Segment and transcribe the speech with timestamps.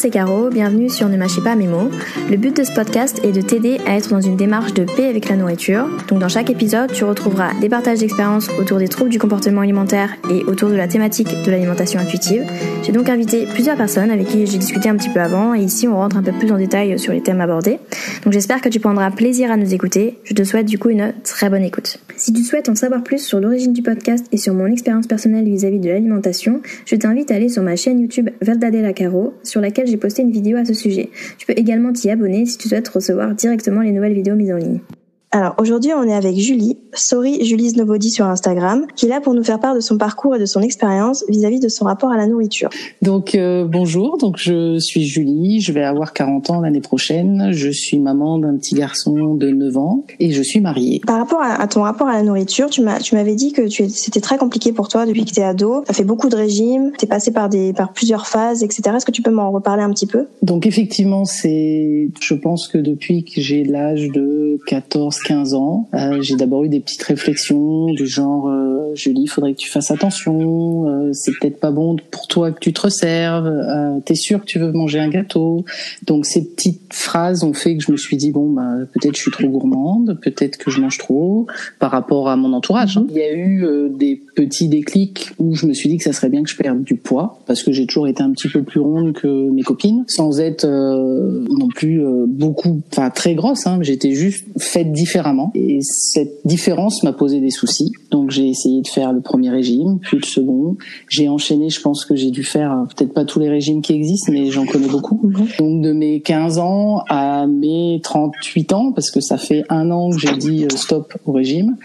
[0.00, 1.90] c'est Caro, bienvenue sur Ne mâchez pas mes mots.
[2.30, 5.04] Le but de ce podcast est de t'aider à être dans une démarche de paix
[5.04, 5.88] avec la nourriture.
[6.08, 10.16] Donc dans chaque épisode, tu retrouveras des partages d'expériences autour des troubles du comportement alimentaire
[10.30, 12.46] et autour de la thématique de l'alimentation intuitive.
[12.82, 15.86] J'ai donc invité plusieurs personnes avec qui j'ai discuté un petit peu avant et ici
[15.86, 17.78] on rentre un peu plus en détail sur les thèmes abordés.
[18.24, 20.16] Donc j'espère que tu prendras plaisir à nous écouter.
[20.24, 21.98] Je te souhaite du coup une très bonne écoute.
[22.16, 25.44] Si tu souhaites en savoir plus sur l'origine du podcast et sur mon expérience personnelle
[25.44, 29.86] vis-à-vis de l'alimentation, je t'invite à aller sur ma chaîne YouTube Verdadella Caro sur laquelle
[29.86, 31.10] j'ai posté une vidéo à ce sujet.
[31.38, 34.56] Tu peux également t'y abonner si tu souhaites recevoir directement les nouvelles vidéos mises en
[34.56, 34.80] ligne.
[35.32, 39.32] Alors aujourd'hui, on est avec Julie, sorry Julie's Nobody sur Instagram, qui est là pour
[39.32, 42.16] nous faire part de son parcours et de son expérience vis-à-vis de son rapport à
[42.16, 42.68] la nourriture.
[43.00, 47.70] Donc euh, bonjour, donc je suis Julie, je vais avoir 40 ans l'année prochaine, je
[47.70, 51.00] suis maman d'un petit garçon de 9 ans et je suis mariée.
[51.06, 53.88] Par rapport à, ton rapport à la nourriture, tu m'as tu m'avais dit que tu
[53.88, 56.36] c'était très compliqué pour toi depuis que tu es ado, tu as fait beaucoup de
[56.36, 58.96] régimes, tu es passé par des par plusieurs phases, etc.
[58.96, 60.26] Est-ce que tu peux m'en reparler un petit peu?
[60.42, 66.20] Donc effectivement, c'est je pense que depuis que j'ai l'âge de 14 15 ans, euh,
[66.20, 69.90] j'ai d'abord eu des petites réflexions du genre euh, Julie, il faudrait que tu fasses
[69.90, 73.50] attention, euh, c'est peut-être pas bon pour toi que tu te resserves,
[74.04, 75.64] t'es sûr que tu veux manger un gâteau.
[76.06, 79.22] Donc ces petites phrases ont fait que je me suis dit bon bah peut-être je
[79.22, 81.46] suis trop gourmande, peut-être que je mange trop
[81.78, 82.96] par rapport à mon entourage.
[82.96, 83.06] Hein.
[83.10, 86.30] Il y a eu des petits déclics où je me suis dit que ça serait
[86.30, 88.80] bien que je perde du poids parce que j'ai toujours été un petit peu plus
[88.80, 93.66] ronde que mes copines, sans être non plus beaucoup, enfin très grosse.
[93.66, 97.92] Hein, J'étais juste faite différemment et cette différence m'a posé des soucis.
[98.10, 100.76] Donc j'ai essayé de faire le premier régime, puis le second.
[101.08, 103.92] J'ai enchaîné, je pense que j'ai dû faire euh, peut-être pas tous les régimes qui
[103.92, 105.20] existent, mais j'en connais beaucoup.
[105.22, 105.46] Mhm.
[105.58, 110.10] Donc de mes 15 ans à mes 38 ans, parce que ça fait un an
[110.10, 111.76] que j'ai dit euh, stop au régime,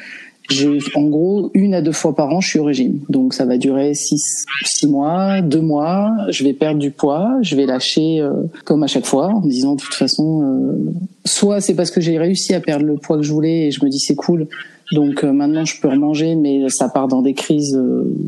[0.49, 2.99] j'ai en gros une à deux fois par an, je suis au régime.
[3.09, 6.11] Donc ça va durer six, six mois, deux mois.
[6.29, 8.31] Je vais perdre du poids, je vais lâcher euh,
[8.63, 10.91] comme à chaque fois en me disant de toute façon, euh,
[11.25, 13.83] soit c'est parce que j'ai réussi à perdre le poids que je voulais et je
[13.83, 14.47] me dis c'est cool.
[14.91, 17.79] Donc euh, maintenant je peux remanger, mais ça part dans des crises.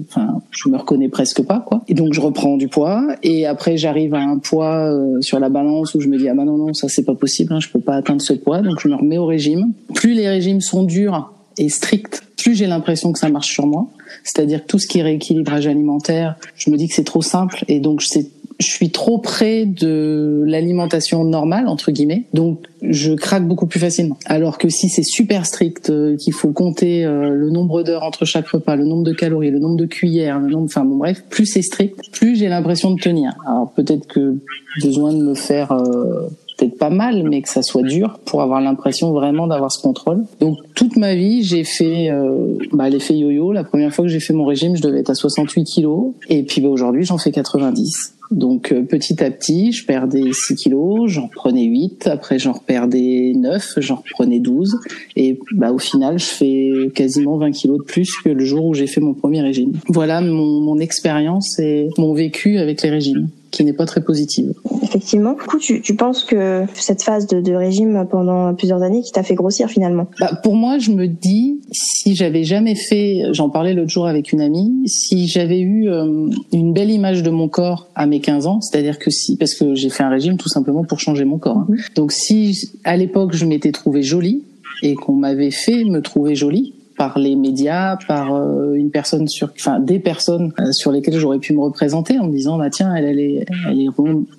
[0.10, 1.84] Enfin, je me reconnais presque pas quoi.
[1.88, 4.92] Et donc je reprends du poids et après j'arrive à un poids
[5.22, 7.54] sur la balance où je me dis ah bah non non ça c'est pas possible,
[7.54, 8.62] hein, je peux pas atteindre ce poids.
[8.62, 9.72] Donc je me remets au régime.
[9.94, 13.88] Plus les régimes sont durs et strict, plus j'ai l'impression que ça marche sur moi.
[14.24, 17.80] C'est-à-dire tout ce qui est rééquilibrage alimentaire, je me dis que c'est trop simple et
[17.80, 23.80] donc je suis trop près de l'alimentation normale entre guillemets, donc je craque beaucoup plus
[23.80, 24.18] facilement.
[24.26, 28.26] Alors que si c'est super strict, euh, qu'il faut compter euh, le nombre d'heures entre
[28.26, 31.24] chaque repas, le nombre de calories, le nombre de cuillères, le nombre, enfin bon bref,
[31.30, 33.36] plus c'est strict, plus j'ai l'impression de tenir.
[33.46, 34.38] Alors peut-être que
[34.82, 38.60] besoin de me faire euh, peut-être pas mal, mais que ça soit dur pour avoir
[38.62, 40.26] l'impression vraiment d'avoir ce contrôle.
[40.40, 43.52] Donc toute ma vie, j'ai fait euh, bah, l'effet yo-yo.
[43.52, 46.44] La première fois que j'ai fait mon régime, je devais être à 68 kilos, et
[46.44, 48.16] puis bah, aujourd'hui, j'en fais 90.
[48.32, 53.34] Donc euh, petit à petit, je perdais 6 kilos, j'en prenais 8, après j'en reperdais
[53.36, 54.80] 9, j'en reprenais 12,
[55.16, 58.74] et bah, au final, je fais quasiment 20 kilos de plus que le jour où
[58.74, 59.74] j'ai fait mon premier régime.
[59.88, 64.54] Voilà mon, mon expérience et mon vécu avec les régimes qui n'est pas très positive.
[64.84, 65.34] Effectivement.
[65.34, 69.12] Du coup, tu, tu penses que cette phase de, de, régime pendant plusieurs années qui
[69.12, 70.08] t'a fait grossir finalement?
[70.20, 74.32] Bah, Pour moi, je me dis, si j'avais jamais fait, j'en parlais l'autre jour avec
[74.32, 78.48] une amie, si j'avais eu euh, une belle image de mon corps à mes 15
[78.48, 81.38] ans, c'est-à-dire que si, parce que j'ai fait un régime tout simplement pour changer mon
[81.38, 81.58] corps.
[81.58, 81.68] Hein.
[81.70, 81.78] Mhm.
[81.96, 84.44] Donc si à l'époque je m'étais trouvée jolie
[84.84, 89.50] et qu'on m'avait fait me trouver jolie, par les médias, par euh, une personne sur,
[89.56, 92.94] enfin des personnes euh, sur lesquelles j'aurais pu me représenter en me disant bah tiens
[92.96, 93.90] elle, elle est, elle est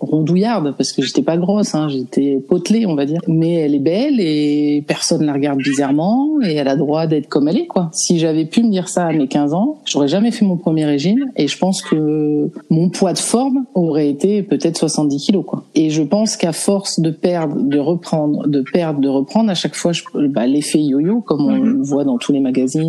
[0.00, 3.80] rondouillarde parce que j'étais pas grosse, hein, j'étais potelée on va dire, mais elle est
[3.80, 7.90] belle et personne la regarde bizarrement et elle a droit d'être comme elle est quoi.
[7.92, 10.84] Si j'avais pu me dire ça à mes 15 ans, j'aurais jamais fait mon premier
[10.84, 15.64] régime et je pense que mon poids de forme aurait été peut-être 70 kilos quoi.
[15.74, 19.74] Et je pense qu'à force de perdre, de reprendre, de perdre, de reprendre à chaque
[19.74, 22.40] fois, bah, l'effet yo-yo comme on le voit dans tous les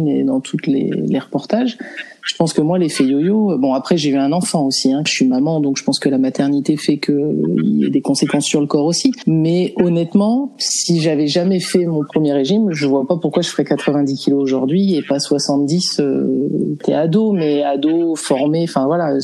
[0.08, 1.78] et dans les, les reportages.
[2.30, 5.12] Je pense que moi, l'effet yo-yo, bon après j'ai eu un enfant aussi, hein, je
[5.12, 7.12] suis maman, donc je pense que la maternité fait que
[7.64, 9.12] il y a des conséquences sur le corps aussi.
[9.26, 13.66] Mais honnêtement, si j'avais jamais fait mon premier régime, je vois pas pourquoi je ferais
[13.66, 16.02] 90 kilos aujourd'hui et pas 70.
[16.02, 19.18] Euh, T'es ado, mais ado formé, enfin voilà,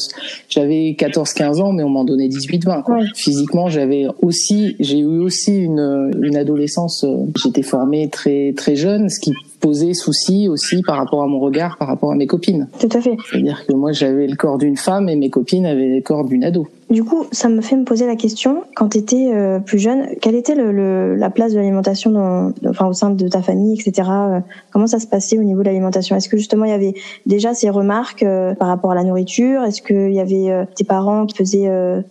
[0.50, 3.14] j'avais 14-15 ans, mais on m'en donnait 18-20.
[3.16, 7.04] Physiquement, j'avais aussi, j'ai eu aussi une, une adolescence.
[7.04, 9.32] Euh, j'étais formée très très jeune, ce qui
[9.66, 12.68] poser souci aussi par rapport à mon regard, par rapport à mes copines.
[12.80, 16.26] Tout C'est-à-dire que moi j'avais le corps d'une femme et mes copines avaient le corps
[16.26, 16.68] d'une ado.
[16.90, 20.06] Du coup, ça me fait me poser la question, quand tu étais euh, plus jeune,
[20.22, 24.08] quelle était le, la place de l'alimentation enfin, au sein de ta famille, etc.
[24.12, 24.40] Euh,
[24.72, 26.16] comment ça se passait au niveau de l'alimentation?
[26.16, 26.94] Est-ce que justement il y avait
[27.26, 29.64] déjà ces remarques euh, par rapport à la nourriture?
[29.64, 31.70] Est-ce qu'il y avait tes parents qui faisaient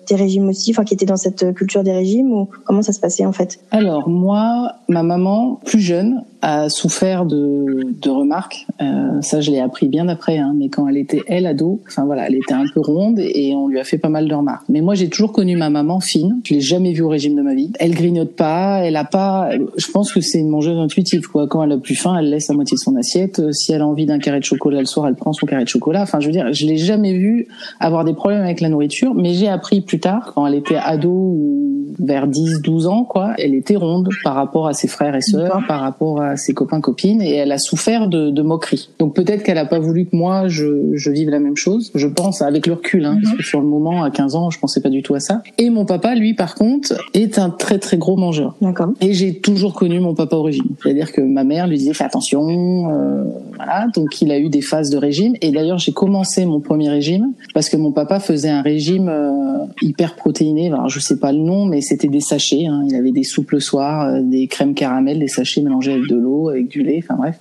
[0.08, 3.00] des régimes aussi, enfin qui étaient dans cette culture des régimes ou comment ça se
[3.00, 3.60] passait en fait?
[3.70, 8.66] Alors moi, ma maman, plus jeune, a souffert de, de remarques.
[8.82, 10.36] Euh, ça, je l'ai appris bien après.
[10.36, 13.54] Hein, mais quand elle était elle ado, enfin voilà, elle était un peu ronde et
[13.56, 14.63] on lui a fait pas mal de remarques.
[14.68, 16.40] Mais moi, j'ai toujours connu ma maman fine.
[16.44, 17.70] Je l'ai jamais vue au régime de ma vie.
[17.78, 18.80] Elle grignote pas.
[18.84, 19.50] Elle a pas.
[19.76, 21.28] Je pense que c'est une mangeuse intuitive.
[21.28, 21.46] Quoi.
[21.48, 23.52] Quand elle a plus faim, elle laisse la moitié de son assiette.
[23.52, 25.68] Si elle a envie d'un carré de chocolat le soir, elle prend son carré de
[25.68, 26.02] chocolat.
[26.02, 27.48] Enfin, je veux dire, je l'ai jamais vue
[27.80, 29.14] avoir des problèmes avec la nourriture.
[29.14, 33.34] Mais j'ai appris plus tard, quand elle était ado ou vers 10, 12 ans, quoi,
[33.38, 36.80] elle était ronde par rapport à ses frères et sœurs, par rapport à ses copains
[36.80, 38.90] copines et elle a souffert de, de moqueries.
[38.98, 41.90] Donc peut-être qu'elle a pas voulu que moi je, je, vive la même chose.
[41.94, 43.38] Je pense avec le recul, hein, parce mhm.
[43.38, 45.42] que sur le moment à 15 ans, je pensais pas du tout à ça.
[45.58, 48.56] Et mon papa, lui, par contre, est un très très gros mangeur.
[48.60, 48.92] D'accord.
[49.00, 50.68] Et j'ai toujours connu mon papa au régime.
[50.82, 53.24] C'est-à-dire que ma mère lui disait fais attention, euh,
[53.56, 53.86] voilà.
[53.94, 55.34] Donc il a eu des phases de régime.
[55.40, 59.64] Et d'ailleurs j'ai commencé mon premier régime parce que mon papa faisait un régime euh,
[59.82, 60.68] hyper protéiné.
[60.68, 62.66] Alors je sais pas le nom, mais c'était des sachets.
[62.66, 62.84] Hein.
[62.88, 66.16] Il avait des soupes le soir, euh, des crèmes caramel, des sachets mélangés avec de
[66.16, 67.38] l'eau, avec du lait, enfin bref,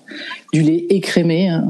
[0.54, 1.66] du lait écrémé, hein,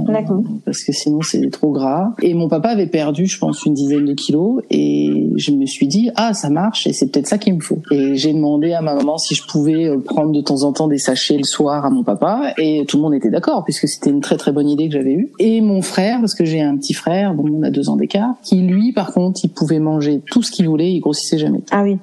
[0.66, 2.14] parce que sinon c'est trop gras.
[2.22, 5.88] Et mon papa avait perdu, je pense, une dizaine de kilos, et je me suis
[5.88, 7.80] dit ah ça marche, et c'est peut-être ça qu'il me faut.
[7.92, 10.90] Et j'ai demandé à ma maman si je pouvais euh, prendre de temps en temps
[10.90, 14.10] des sachets le soir à mon papa, et tout le monde était d'accord puisque c'était
[14.10, 15.32] une très très bonne idée que j'avais eue.
[15.40, 18.36] Et mon frère, parce que j'ai un petit frère, bon on a deux ans d'écart,
[18.44, 21.62] qui lui par contre il pouvait manger tout ce qu'il voulait, il grossissait jamais.
[21.72, 21.98] Ah oui.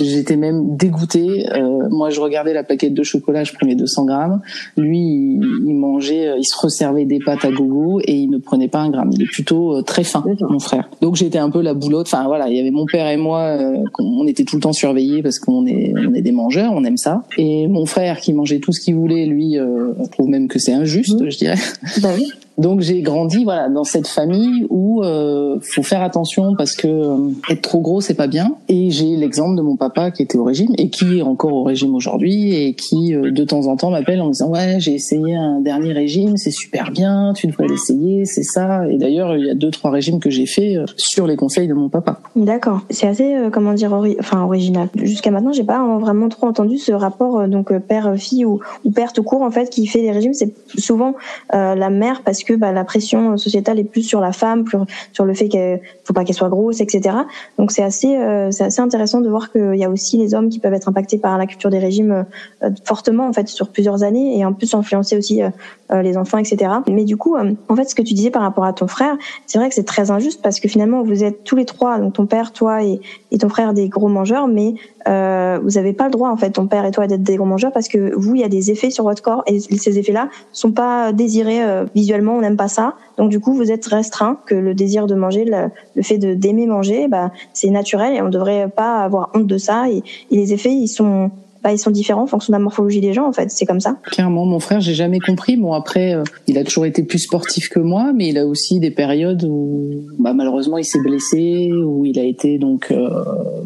[0.00, 1.46] J'étais même dégoûtée.
[1.52, 4.40] Euh, moi, je regardais la plaquette de chocolat, je prenais 200 grammes.
[4.76, 4.98] Lui,
[5.38, 8.80] il, mangeait, euh, il se resservait des pâtes à gogo et il ne prenait pas
[8.80, 9.10] un gramme.
[9.12, 10.88] Il est plutôt euh, très fin, mon frère.
[11.00, 12.06] Donc j'étais un peu la boulotte.
[12.06, 14.72] Enfin voilà, il y avait mon père et moi, euh, on était tout le temps
[14.72, 17.24] surveillés parce qu'on est, on est des mangeurs, on aime ça.
[17.38, 20.72] Et mon frère qui mangeait tout ce qu'il voulait, lui, on trouve même que c'est
[20.72, 21.58] injuste, je dirais.
[22.02, 22.30] Bah oui.
[22.58, 27.30] Donc j'ai grandi voilà dans cette famille où euh, faut faire attention parce que euh,
[27.50, 28.54] être trop gros c'est pas bien.
[28.68, 31.64] Et j'ai l'exemple de mon papa qui était au régime et qui est encore au
[31.64, 34.94] régime aujourd'hui et qui euh, de temps en temps m'appelle en me disant ouais j'ai
[34.94, 38.88] essayé un dernier régime c'est super bien tu devrais l'essayer c'est ça.
[38.88, 41.68] Et d'ailleurs il y a deux trois régimes que j'ai fait euh, sur les conseils
[41.68, 42.20] de mon papa.
[42.36, 42.80] D'accord.
[42.88, 44.88] C'est assez euh, comment dire enfin original.
[44.94, 49.12] Jusqu'à maintenant j'ai pas vraiment trop entendu ce rapport donc père fille ou, ou père
[49.12, 50.32] tout court en fait qui fait les régimes.
[50.32, 51.14] C'est souvent
[51.52, 54.78] la mère parce que que bah, la pression sociétale est plus sur la femme, plus
[55.12, 57.16] sur le fait qu'il faut pas qu'elle soit grosse, etc.
[57.58, 60.48] Donc c'est assez, euh, c'est assez intéressant de voir qu'il y a aussi les hommes
[60.48, 62.24] qui peuvent être impactés par la culture des régimes
[62.62, 66.38] euh, fortement en fait sur plusieurs années et en plus influencer aussi euh, les enfants,
[66.38, 66.72] etc.
[66.88, 69.16] Mais du coup, en fait, ce que tu disais par rapport à ton frère,
[69.46, 72.14] c'est vrai que c'est très injuste parce que finalement vous êtes tous les trois, donc
[72.14, 73.00] ton père, toi et,
[73.30, 74.74] et ton frère des gros mangeurs, mais
[75.08, 77.46] euh, vous n'avez pas le droit en fait, ton père et toi, d'être des gros
[77.46, 80.28] mangeurs parce que vous, il y a des effets sur votre corps et ces effets-là
[80.52, 82.94] sont pas désirés euh, visuellement, on n'aime pas ça.
[83.16, 86.66] Donc du coup, vous êtes restreint que le désir de manger, le, fait de d'aimer
[86.66, 89.88] manger, bah c'est naturel et on devrait pas avoir honte de ça.
[89.88, 91.30] et les effets, ils sont
[91.66, 93.80] bah, ils sont différents en fonction de la morphologie des gens en fait c'est comme
[93.80, 97.18] ça clairement mon frère j'ai jamais compris bon après euh, il a toujours été plus
[97.18, 101.72] sportif que moi mais il a aussi des périodes où bah, malheureusement il s'est blessé
[101.72, 103.10] où il a été donc euh,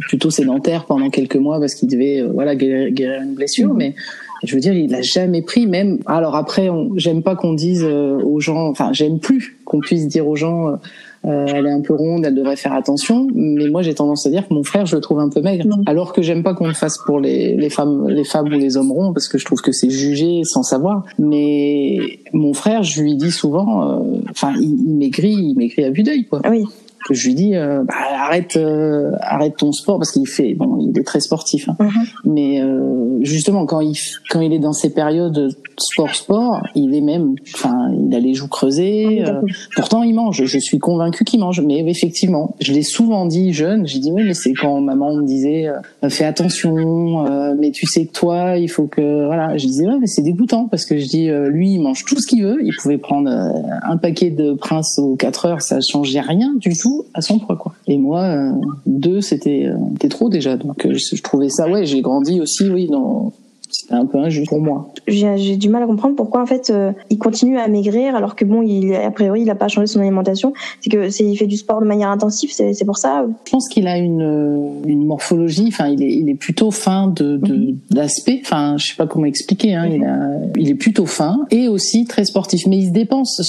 [0.08, 3.76] plutôt sédentaire pendant quelques mois parce qu'il devait euh, voilà guérir, une blessure mhm.
[3.76, 3.94] mais
[4.42, 5.98] je veux dire, il a jamais pris même.
[6.06, 10.34] Alors après, j'aime pas qu'on dise aux gens, enfin, j'aime plus qu'on puisse dire aux
[10.34, 10.78] gens,
[11.26, 13.28] euh, elle est un peu ronde, elle devrait faire attention.
[13.34, 15.66] Mais moi, j'ai tendance à dire que mon frère, je le trouve un peu maigre.
[15.86, 18.76] Alors que j'aime pas qu'on le fasse pour les, les femmes, les femmes ou les
[18.76, 21.04] hommes ronds, parce que je trouve que c'est jugé sans savoir.
[21.18, 25.90] Mais mon frère, je lui dis souvent, euh, enfin, il, il maigrit, il maigrit à
[25.90, 26.40] vue d'œil, quoi.
[26.48, 26.64] Oui
[27.08, 30.98] je lui dis euh, bah, arrête euh, arrête ton sport parce qu'il fait bon il
[30.98, 31.76] est très sportif hein.
[31.80, 31.90] Mhm.
[32.24, 33.96] mais euh, justement quand il
[34.28, 38.34] quand il est dans ces périodes sport sport il est même enfin il a les
[38.34, 39.40] joues creusées ah
[39.76, 40.44] pourtant il mange.
[40.44, 41.60] Je suis convaincu qu'il mange.
[41.60, 45.24] Mais effectivement je l'ai souvent dit jeune j'ai dit oui mais c'est quand maman me
[45.24, 45.68] disait
[46.08, 47.24] fais attention
[47.58, 49.56] mais tu sais que toi il faut que voilà.
[49.56, 52.26] Je disais ouais mais c'est dégoûtant parce que je dis lui il mange tout ce
[52.26, 52.58] qu'il veut.
[52.62, 56.89] Il pouvait prendre un paquet de prince aux 4 heures ça changeait rien du tout
[57.14, 57.74] à son poids quoi.
[57.86, 58.52] Et moi euh,
[58.86, 62.86] deux c'était euh, trop déjà donc euh, je, trouvais ça ouais j'ai grandi aussi oui
[62.88, 63.32] dans
[63.70, 64.92] c'était un peu injuste pour moi.
[65.06, 68.44] J'ai du mal à comprendre pourquoi en fait euh, il continue à maigrir alors que
[68.44, 70.52] bon, il a priori il a pas changé son alimentation.
[70.80, 73.26] C'est que c'est il fait du sport de manière intensive, c'est pour ça.
[73.44, 75.66] Je pense qu'il a une, une morphologie.
[75.68, 77.78] Enfin, il est il est plutôt fin de mhm.
[77.90, 78.40] d'aspect.
[78.44, 79.74] enfin, je sais pas comment expliquer.
[79.74, 80.18] Hein, il a
[80.56, 82.66] il est plutôt fin et aussi très sportif.
[82.66, 83.40] Mais il se dépense.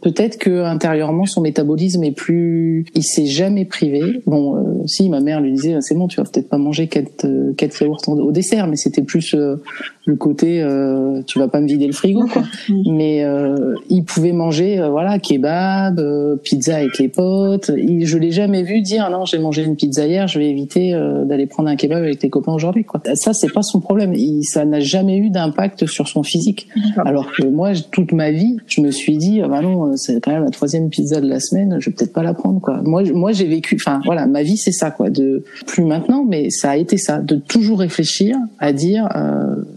[0.00, 2.86] Peut-être que intérieurement son métabolisme est plus.
[2.94, 4.22] Il s'est jamais privé.
[4.26, 7.26] Bon, euh, si ma mère lui disait c'est bon, tu vas peut-être pas manger quatre
[7.56, 9.34] quatre yaourts au dessert, mais c'était plus
[10.06, 12.42] le côté euh, tu vas pas me vider le frigo quoi.
[12.86, 17.70] Mais euh, il pouvait manger euh, voilà kebab, euh, pizza avec les potes.
[17.76, 20.92] Il, je l'ai jamais vu dire non j'ai mangé une pizza hier, je vais éviter
[21.24, 23.00] d'aller prendre un kebab avec les copains aujourd'hui quoi.
[23.14, 24.14] Ça c'est pas son problème.
[24.14, 26.68] Il, ça n'a jamais eu d'impact sur son physique.
[27.04, 30.32] Alors que moi toute ma vie je me suis dit ah bah non c'est quand
[30.32, 32.80] même la troisième pizza de la semaine, je vais peut-être pas la prendre quoi.
[32.82, 36.50] Moi moi j'ai vécu enfin voilà ma vie c'est ça quoi de plus maintenant mais
[36.50, 39.08] ça a été ça de toujours réfléchir à dire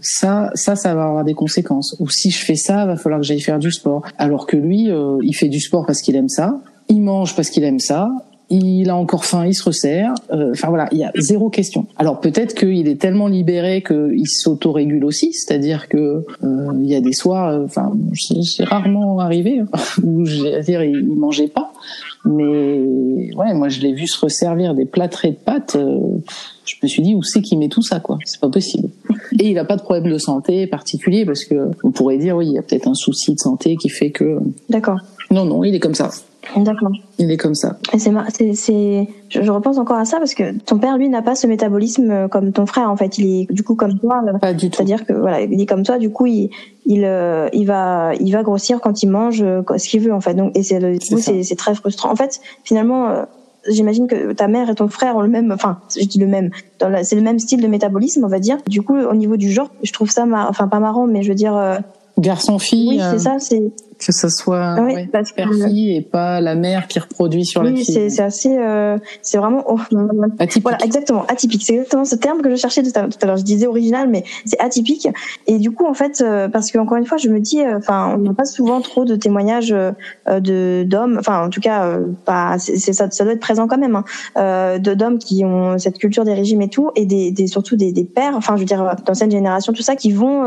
[0.00, 1.96] ça, ça, ça va avoir des conséquences.
[2.00, 4.02] Ou si je fais ça, va falloir que j'aille faire du sport.
[4.18, 7.50] Alors que lui, euh, il fait du sport parce qu'il aime ça, il mange parce
[7.50, 8.10] qu'il aime ça,
[8.50, 10.14] il a encore faim, il se resserre.
[10.32, 11.86] Euh, enfin voilà, il y a zéro question.
[11.96, 17.00] Alors peut-être qu'il est tellement libéré qu'il s'autorégule aussi, c'est-à-dire que euh, il y a
[17.00, 19.62] des soirs, enfin c'est rarement arrivé
[20.02, 21.72] où j'ai à dire il, mangeait pas,
[22.24, 25.76] mais ouais, moi je l'ai vu se resservir des plâtrés de pâtes.
[25.76, 28.18] je me suis dit où c'est qu'il met tout ça quoi?
[28.24, 28.88] C'est pas possible.
[29.38, 32.46] Et il n'a pas de problème de santé particulier parce que on pourrait dire oui,
[32.46, 34.38] il y a peut-être un souci de santé qui fait que.
[34.68, 34.98] D'accord.
[35.34, 36.10] Non, non, il est comme ça.
[36.56, 36.92] D'accord.
[37.18, 37.76] Il est comme ça.
[37.92, 38.12] Et c'est,
[38.54, 41.48] c'est, je, je, repense encore à ça parce que ton père, lui, n'a pas ce
[41.48, 42.88] métabolisme euh, comme ton frère.
[42.88, 44.22] En fait, il est du coup comme toi.
[44.40, 44.76] Pas du tout.
[44.76, 45.98] C'est-à-dire que voilà, il est comme toi.
[45.98, 46.50] Du coup, il,
[46.86, 50.20] il, euh, il va, il va grossir quand il mange euh, ce qu'il veut en
[50.20, 50.34] fait.
[50.34, 52.12] Donc, et c'est, du coup, c'est, c'est très frustrant.
[52.12, 53.26] En fait, finalement
[53.68, 56.50] j'imagine que ta mère et ton frère ont le même, enfin, je dis le même,
[57.02, 58.58] c'est le même style de métabolisme, on va dire.
[58.68, 61.34] Du coup, au niveau du genre, je trouve ça, enfin, pas marrant, mais je veux
[61.34, 61.56] dire.
[61.56, 61.78] Euh,
[62.18, 62.90] Garçon-fille.
[62.90, 63.72] Oui, c'est ça, c'est
[64.06, 67.96] que ça soit oui, père-fille et pas la mère qui reproduit sur la fille.
[67.96, 69.78] Oui, c'est assez, euh, c'est vraiment oh,
[70.38, 70.62] atypique.
[70.62, 71.62] Voilà, exactement, atypique.
[71.64, 73.36] C'est exactement ce terme que je cherchais tout à l'heure.
[73.36, 75.08] Je disais original, mais c'est atypique.
[75.46, 77.78] Et du coup, en fait, euh, parce que encore une fois, je me dis, euh,
[77.78, 79.92] enfin, on n'a pas souvent trop de témoignages euh,
[80.40, 83.96] de d'hommes, enfin, en tout cas, pas, c'est ça, ça doit être présent quand même,
[84.36, 87.76] hein, de d'hommes qui ont cette culture des régimes et tout, et des, des surtout
[87.76, 90.44] des, des pères, enfin, je veux dire, d'ancienne génération, tout ça, qui vont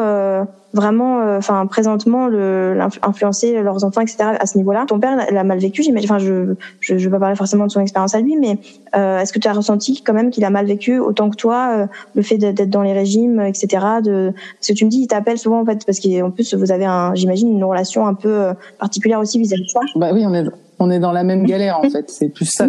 [0.77, 4.17] vraiment, enfin, présentement, le, influencer leurs enfants, etc.
[4.39, 5.83] À ce niveau-là, ton père l'a mal vécu.
[5.83, 6.09] J'imagine.
[6.09, 8.59] Enfin, je, je, je vais pas parler forcément de son expérience à lui, mais
[8.95, 11.69] euh, est-ce que tu as ressenti quand même qu'il a mal vécu autant que toi
[11.75, 13.67] euh, le fait d'être dans les régimes, etc.
[14.03, 16.71] De, parce que tu me dis, il t'appelle souvent en fait, parce qu'en plus vous
[16.71, 19.79] avez, un, j'imagine, une relation un peu euh, particulière aussi vis-à-vis de ça.
[19.95, 20.45] Bah oui, on est
[20.79, 22.67] on est dans la même galère en fait, c'est plus ça.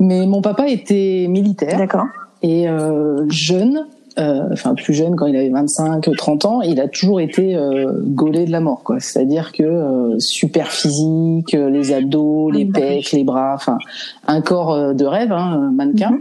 [0.00, 1.78] Mais mon papa était militaire.
[1.78, 2.06] D'accord.
[2.42, 6.88] Et euh, jeune, euh, enfin plus jeune quand il avait 25 30 ans il a
[6.88, 9.00] toujours été euh, gaulé de la mort quoi.
[9.00, 13.78] C'est-à-dire que euh, super physique euh, les abdos les ah, pecs les bras enfin
[14.26, 16.10] un corps de rêve hein, mannequin.
[16.10, 16.20] Mhm.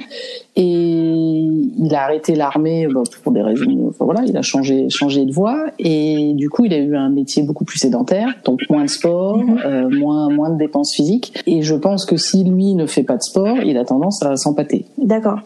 [0.55, 1.49] et
[1.79, 5.31] il a arrêté l'armée bah, pour des raisons enfin, voilà il a changé changé de
[5.31, 5.65] voie.
[5.79, 9.37] Et du coup il a eu un métier beaucoup plus sédentaire donc moins de sport
[9.37, 9.97] mhm.
[9.97, 11.33] moins moins de dépenses physiques.
[11.45, 14.35] Et je pense que si lui ne fait pas de sport il a tendance à
[14.35, 14.85] s'empâter.
[14.97, 15.39] D'accord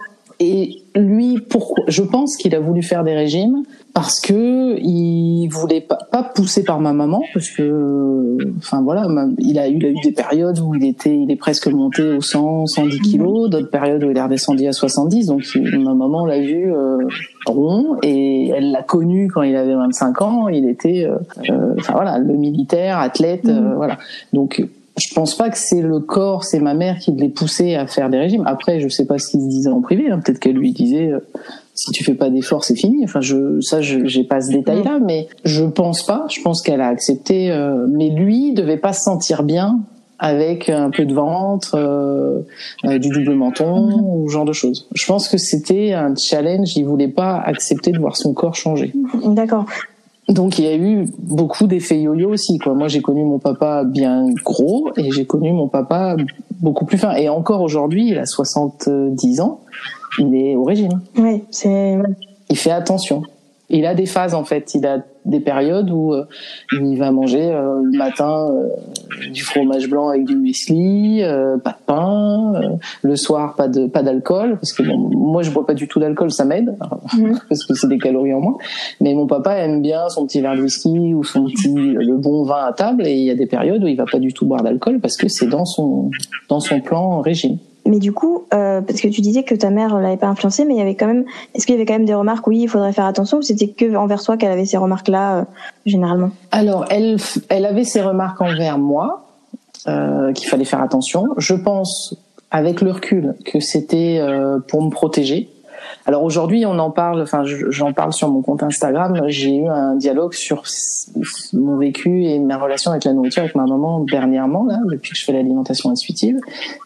[0.43, 3.61] et lui, pourquoi Je pense qu'il a voulu faire des régimes
[3.93, 9.05] parce que il voulait pas, pas pousser par ma maman parce que, enfin voilà,
[9.37, 12.01] il a, eu, il a eu des périodes où il était, il est presque monté
[12.01, 15.27] aux 100, 110 kilos, d'autres périodes où il est redescendu à 70.
[15.27, 16.97] Donc ma maman l'a vu euh,
[17.45, 20.47] rond et elle l'a connu quand il avait 25 ans.
[20.47, 21.17] Il était, euh,
[21.51, 23.75] euh, enfin voilà, le militaire, athlète, mmh.
[23.75, 23.99] voilà.
[24.33, 24.65] Donc
[25.01, 28.09] je pense pas que c'est le corps, c'est ma mère qui l'ait poussé à faire
[28.09, 28.43] des régimes.
[28.45, 30.09] Après, je sais pas ce qu'il se disait en privé.
[30.09, 30.19] Hein.
[30.23, 31.19] Peut-être qu'elle lui disait euh,
[31.73, 33.03] si tu fais pas d'efforts, c'est fini.
[33.03, 36.25] Enfin, je, ça, je, j'ai pas ce détail-là, mais je pense pas.
[36.29, 37.51] Je pense qu'elle a accepté.
[37.51, 39.79] Euh, mais lui devait pas se sentir bien
[40.19, 42.43] avec un peu de ventre, euh,
[42.83, 44.87] du double menton ou ce genre de choses.
[44.93, 46.77] Je pense que c'était un challenge.
[46.77, 48.93] Il voulait pas accepter de voir son corps changer.
[49.25, 49.65] D'accord.
[50.31, 52.57] Donc il y a eu beaucoup d'effets yo-yo aussi.
[52.57, 52.73] Quoi.
[52.73, 56.15] Moi j'ai connu mon papa bien gros et j'ai connu mon papa
[56.59, 57.15] beaucoup plus fin.
[57.15, 59.59] Et encore aujourd'hui, il a 70 ans,
[60.19, 61.01] il est au régime.
[61.17, 61.97] Oui, c'est.
[62.49, 63.23] Il fait attention
[63.71, 64.75] il a des phases en fait.
[64.75, 66.25] Il a des périodes où euh,
[66.71, 71.21] il va manger euh, le matin euh, du fromage blanc avec du muesli,
[71.63, 75.65] pas de pain, le soir pas de pas d'alcool parce que bon, moi je bois
[75.65, 76.75] pas du tout d'alcool, ça m'aide
[77.17, 77.39] mhm.
[77.49, 78.57] parce que c'est des calories en moins.
[78.99, 82.43] Mais mon papa aime bien son petit verre de whisky ou son petit le bon
[82.43, 84.45] vin à table et il y a des périodes où il va pas du tout
[84.45, 86.09] boire d'alcool parce que c'est dans son
[86.49, 87.57] dans son plan régime.
[87.91, 90.75] Mais du coup, euh, parce que tu disais que ta mère l'avait pas influencé, mais
[90.75, 92.69] il y avait quand même, est-ce qu'il y avait quand même des remarques Oui, il
[92.69, 95.43] faudrait faire attention, ou c'était que envers toi qu'elle avait ces remarques-là euh,
[95.85, 96.31] généralement?
[96.51, 97.17] Alors, elle,
[97.49, 99.25] elle avait ces remarques envers moi,
[99.89, 101.25] euh, qu'il fallait faire attention.
[101.35, 102.15] Je pense,
[102.49, 104.21] avec le recul, que c'était
[104.69, 105.49] pour me protéger
[106.05, 109.95] alors aujourd'hui, on en parle, enfin j'en parle sur mon compte Instagram, j'ai eu un
[109.95, 110.63] dialogue sur
[111.53, 115.17] mon vécu et ma relation avec la nourriture avec ma maman dernièrement, là, depuis que
[115.17, 116.37] je fais l'alimentation intuitive.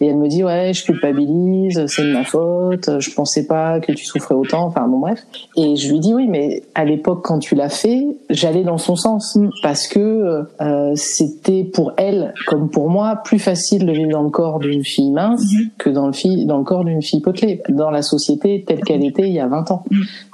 [0.01, 3.91] Et elle me dit, ouais, je culpabilise, c'est de ma faute, je pensais pas que
[3.91, 5.25] tu souffrais autant, enfin bon bref.
[5.55, 8.95] Et je lui dis, oui, mais à l'époque, quand tu l'as fait, j'allais dans son
[8.95, 14.23] sens, parce que euh, c'était pour elle, comme pour moi, plus facile de vivre dans
[14.23, 15.69] le corps d'une fille mince mm-hmm.
[15.77, 17.61] que dans le, fille, dans le corps d'une fille potelée.
[17.69, 19.83] Dans la société telle qu'elle était il y a 20 ans.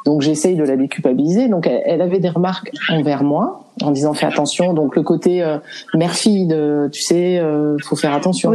[0.05, 1.47] Donc j'essaye de la déculpabiliser.
[1.47, 4.73] Donc elle, avait des remarques envers moi en disant fais attention.
[4.73, 5.57] Donc le côté euh,
[5.93, 8.51] mère-fille, de, tu sais, euh, faut faire attention.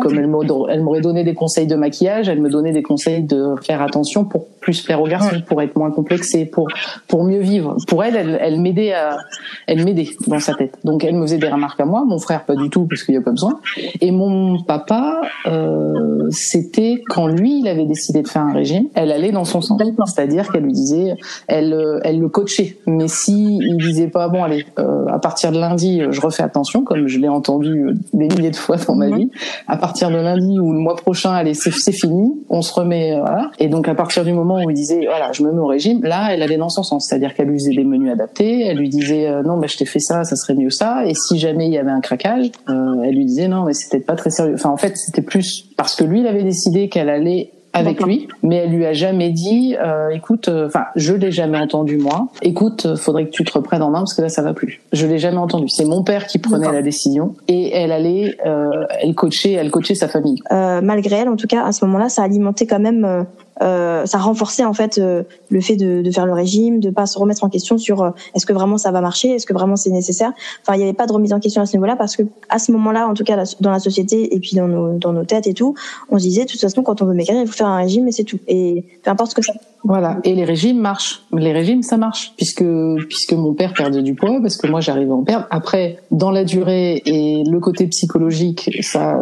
[0.00, 3.82] Comme elle m'aurait donné des conseils de maquillage, elle me donnait des conseils de faire
[3.82, 6.68] attention pour plus plaire aux garçons, pour être moins complexé, pour
[7.08, 7.76] pour mieux vivre.
[7.86, 9.18] Pour elle, elle, elle m'aidait à,
[9.66, 10.78] elle m'aidait dans sa tête.
[10.84, 13.14] Donc elle me faisait des remarques à moi, mon frère pas du tout parce qu'il
[13.14, 13.60] y a pas besoin.
[14.00, 19.12] Et mon papa, euh, c'était quand lui il avait décidé de faire un régime, elle
[19.12, 19.80] allait dans son sens.
[20.06, 21.14] C'est-à-dire qu'elle lui disait,
[21.46, 22.78] elle elle le coachait.
[22.86, 26.42] Mais si il disait pas bon allez euh, à partir de lundi, euh, je refais
[26.42, 29.16] attention, comme je l'ai entendu euh, des milliers de fois dans ma mhm.
[29.16, 29.30] vie.
[29.68, 33.50] À partir de lundi ou le mois prochain, allez, c'est fini, on se remet, voilà.
[33.58, 36.02] Et donc à partir du moment où il disait, voilà, je me mets au régime,
[36.02, 38.88] là, elle allait dans son sens, c'est-à-dire qu'elle lui faisait des menus adaptés, elle lui
[38.88, 41.06] disait, non, mais je t'ai fait ça, ça serait mieux ça.
[41.06, 44.16] Et si jamais il y avait un craquage, elle lui disait, non, mais peut-être pas
[44.16, 44.54] très sérieux.
[44.54, 48.28] Enfin, en fait, c'était plus parce que lui, il avait décidé qu'elle allait avec lui,
[48.42, 52.28] mais elle lui a jamais dit, euh, écoute, euh, enfin, je l'ai jamais entendu moi.
[52.40, 54.80] Écoute, euh, faudrait que tu te reprennes en main parce que là, ça va plus.
[54.92, 55.68] Je l'ai jamais entendu.
[55.68, 59.96] C'est mon père qui prenait la décision et elle allait, euh, elle coachait, elle coachait
[59.96, 60.40] sa famille.
[60.52, 63.26] Euh, malgré elle, en tout cas, à ce moment-là, ça alimentait quand même
[63.62, 67.06] euh, ça renforçait en fait euh, le fait de, de, faire le régime, de pas
[67.06, 69.76] se remettre en question sur euh, est-ce que vraiment ça va marcher, est-ce que vraiment
[69.76, 70.32] c'est nécessaire.
[70.62, 72.58] Enfin, il n'y avait pas de remise en question à ce niveau-là parce que à
[72.58, 75.46] ce moment-là, en tout cas dans la société et puis dans nos, dans nos têtes
[75.46, 75.74] et tout,
[76.10, 78.08] on se disait de toute façon quand on veut maigrir, il faut faire un régime
[78.08, 78.40] et c'est tout.
[78.48, 79.52] Et peu importe ce que ça.
[79.84, 80.18] Voilà.
[80.24, 81.22] Et les régimes marchent.
[81.32, 82.64] Les régimes, ça marche puisque
[83.08, 85.46] puisque mon père perdait du poids parce que moi j'arrivais à en perdre.
[85.50, 89.20] Après, dans la durée et le côté psychologique, ça,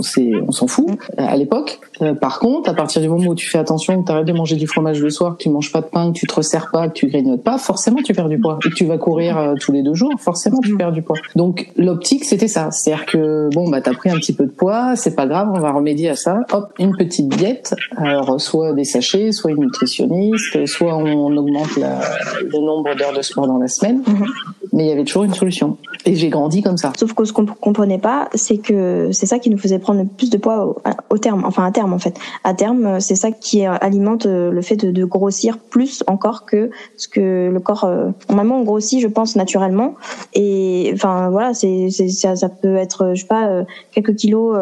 [0.00, 1.78] c'est on s'en fout à l'époque.
[2.20, 4.56] par contre, à partir du moment où tu fais attention, que tu arrêtes de manger
[4.56, 6.88] du fromage le soir, que tu manges pas de pain, que tu te resserres pas,
[6.88, 8.58] que tu grignotes pas, forcément tu perds du poids.
[8.64, 11.16] Et que tu vas courir euh, tous les deux jours, forcément tu perds du poids.
[11.36, 14.96] Donc l'optique c'était ça, c'est-à-dire que bon bah t'as pris un petit peu de poids,
[14.96, 16.40] c'est pas grave, on va remédier à ça.
[16.52, 22.00] Hop, une petite diète, alors soit des sachets, soit une nutritionniste, soit on augmente la,
[22.42, 24.02] le nombre d'heures de sport dans la semaine.
[24.06, 24.26] Mhm.
[24.72, 25.78] Mais il y avait toujours une solution.
[26.04, 26.92] Et j'ai grandi comme ça.
[26.98, 30.06] Sauf que ce qu'on comprenait pas, c'est que c'est ça qui nous faisait prendre le
[30.06, 30.76] plus de poids au,
[31.10, 32.18] au terme, enfin à terme en fait.
[32.44, 36.70] À terme, c'est ça qui alimente euh, le fait de, de, grossir plus encore que
[36.96, 39.94] ce que le corps euh, normalement on grossit je pense naturellement
[40.34, 44.56] et enfin voilà c'est ça, ça peut être je sais pas euh, quelques kilos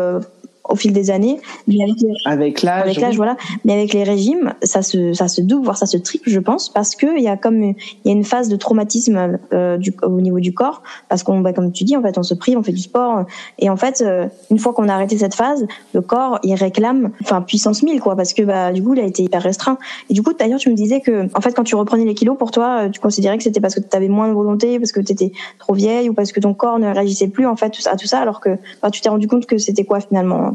[0.68, 1.40] au fil des années.
[1.68, 1.76] Mais
[2.24, 3.36] avec, l'âge, avec l'âge, voilà.
[3.64, 6.68] Mais avec les régimes, ça se, ça se double, voire ça se triple, je pense,
[6.68, 7.74] parce que il y a comme, il
[8.04, 11.52] y a une phase de traumatisme euh, du, au niveau du corps, parce qu'on, bah,
[11.52, 13.24] comme tu dis, en fait, on se prive, on fait du sport,
[13.58, 17.10] et en fait, euh, une fois qu'on a arrêté cette phase, le corps, il réclame,
[17.22, 19.78] enfin, puissance 1000, quoi, parce que bah, du coup, il a été hyper restreint.
[20.08, 22.38] Et du coup, d'ailleurs, tu me disais que, en fait, quand tu reprenais les kilos,
[22.38, 24.92] pour toi, euh, tu considérais que c'était parce que tu avais moins de volonté, parce
[24.92, 27.74] que tu étais trop vieille, ou parce que ton corps ne réagissait plus, en fait,
[27.86, 30.53] à tout ça, alors que bah, tu t'es rendu compte que c'était quoi finalement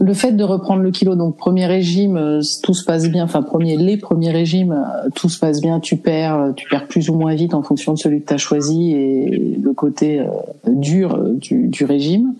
[0.00, 3.24] le fait de reprendre Le kilo, donc premier régime, euh, tout se passe bien.
[3.24, 5.80] Enfin, premier, les premiers régimes, euh, tout se passe bien.
[5.80, 8.34] Tu perds, euh, tu perds plus ou moins vite en fonction de celui que tu
[8.34, 10.24] as choisi et le côté
[10.66, 12.34] dur du, du régime.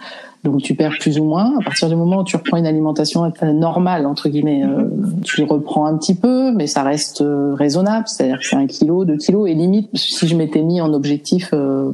[0.44, 1.54] Donc tu perds plus ou moins.
[1.58, 4.90] À partir du moment où tu reprends une alimentation normale entre guillemets, euh,
[5.22, 8.04] tu reprends un petit peu, mais ça reste euh, raisonnable.
[8.06, 9.88] C'est-à-dire que c'est un kilo, deux kilos et limite.
[9.94, 11.92] Si je m'étais mis en objectif, euh,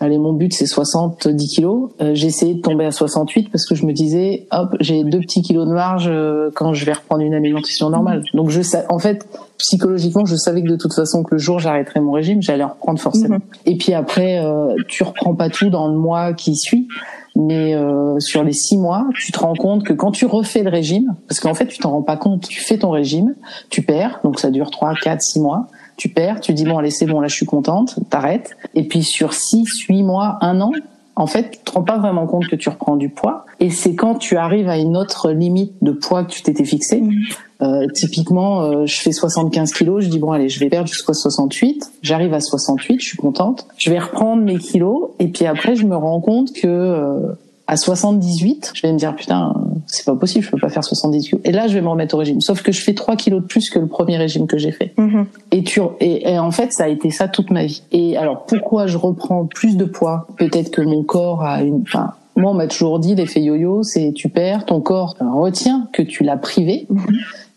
[0.00, 3.74] allez mon but c'est 70 kilos, euh, j'ai essayé de tomber à 68 parce que
[3.74, 6.10] je me disais hop j'ai deux petits kilos de marge
[6.54, 8.22] quand je vais reprendre une alimentation normale.
[8.32, 9.26] Donc je sais, en fait
[9.58, 12.70] psychologiquement, je savais que de toute façon que le jour j'arrêterais mon régime, j'allais en
[12.70, 13.36] reprendre forcément.
[13.36, 13.40] Mhm.
[13.66, 14.42] Et puis après,
[14.88, 16.88] tu reprends pas tout dans le mois qui suit
[17.36, 20.70] mais euh, sur les six mois, tu te rends compte que quand tu refais le
[20.70, 23.34] régime, parce qu'en fait tu t'en rends pas compte, tu fais ton régime,
[23.70, 25.66] tu perds, donc ça dure trois, quatre, six mois,
[25.96, 29.02] tu perds, tu dis bon allez c'est bon là je suis contente, t'arrêtes, et puis
[29.02, 30.72] sur six, huit mois, un an,
[31.20, 33.44] en fait, tu te rends pas vraiment compte que tu reprends du poids.
[33.60, 37.02] Et c'est quand tu arrives à une autre limite de poids que tu t'étais fixé.
[37.02, 37.12] Mmh.
[37.60, 41.12] Euh, typiquement, euh, je fais 75 kilos, je dis bon allez, je vais perdre jusqu'à
[41.12, 41.92] 68.
[42.00, 43.66] J'arrive à 68, je suis contente.
[43.76, 47.34] Je vais reprendre mes kilos et puis après, je me rends compte que euh,
[47.70, 49.54] À 78, je vais me dire putain,
[49.86, 52.18] c'est pas possible, je peux pas faire 78 Et là, je vais me remettre au
[52.18, 52.40] régime.
[52.40, 54.92] Sauf que je fais 3 kilos de plus que le premier régime que j'ai fait.
[54.98, 55.26] Mhm.
[55.52, 57.84] Et, tu, et, et en fait, ça a été ça toute ma vie.
[57.92, 60.26] Et alors, pourquoi je reprends plus de poids?
[60.36, 61.82] Peut-être que mon corps a une...
[61.82, 66.02] Enfin, moi, on m'a toujours dit l'effet yo-yo, c'est tu perds, ton corps retient que
[66.02, 66.88] tu l'as privé.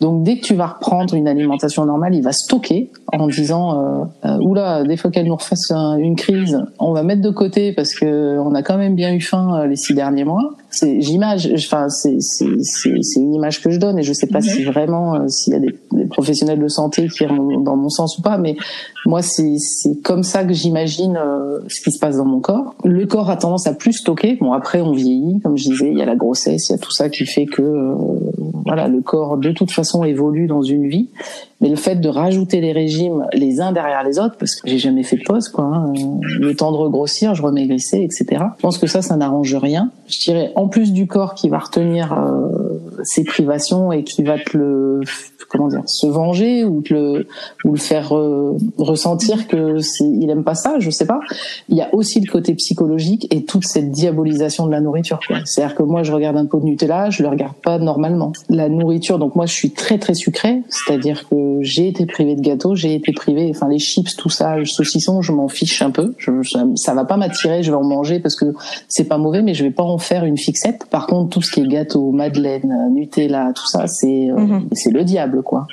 [0.04, 4.04] Donc dès que tu vas reprendre une alimentation normale, il va stocker en disant euh,
[4.26, 7.72] euh, oula, des fois qu'elle nous refasse un- une crise, on va mettre de côté
[7.72, 10.56] parce que on a quand même bien eu faim euh, les six derniers mois.
[10.72, 14.64] C'est j'image, enfin c'est c'est une image que je donne et je sais pas si
[14.64, 18.18] vraiment euh, s'il y a des, des professionnels de santé qui iront dans mon sens
[18.18, 18.56] ou pas, mais
[19.06, 22.76] moi c'est c'est comme ça que j'imagine euh, ce qui se passe dans mon corps.
[22.84, 24.38] Le corps a tendance à plus stocker.
[24.42, 26.80] Bon après on vieillit, comme je disais, il y a la grossesse, il y a
[26.80, 27.94] tout ça qui fait que euh,
[28.76, 31.10] le corps de toute façon évolue dans une vie.
[31.64, 34.80] Mais le fait de rajouter les régimes les uns derrière les autres, parce que j'ai
[34.80, 35.64] jamais fait de pause, quoi.
[35.64, 35.94] hein,
[36.42, 38.26] le temps de regrossir, je remaigrissais, etc.
[38.58, 39.90] Je pense que ça, ça n'arrange rien.
[40.08, 42.50] Je dirais, en plus du corps qui va retenir euh,
[43.04, 45.00] ses privations et qui va te le,
[45.48, 47.28] comment dire, se venger ou te le,
[47.64, 51.22] ou le faire euh, ressentir que il aime pas ça, je sais pas.
[51.70, 55.20] Il y a aussi le côté psychologique et toute cette diabolisation de la nourriture.
[55.46, 58.34] C'est-à-dire que moi, je regarde un pot de Nutella, je le regarde pas normalement.
[58.50, 62.42] La nourriture, donc moi, je suis très très sucrée, c'est-à-dire que j'ai été privée de
[62.42, 65.92] gâteau, j'ai été privée, enfin les chips, tout ça, le saucisson, je m'en fiche un
[65.92, 66.14] peu.
[66.18, 68.54] Je, ça, ça va pas m'attirer, je vais en manger parce que
[68.88, 70.86] c'est pas mauvais, mais je vais pas en faire une fixette.
[70.90, 74.68] Par contre, tout ce qui est gâteau, madeleine, Nutella, tout ça, c'est euh, Mhm.
[74.74, 75.68] c'est le diable, quoi.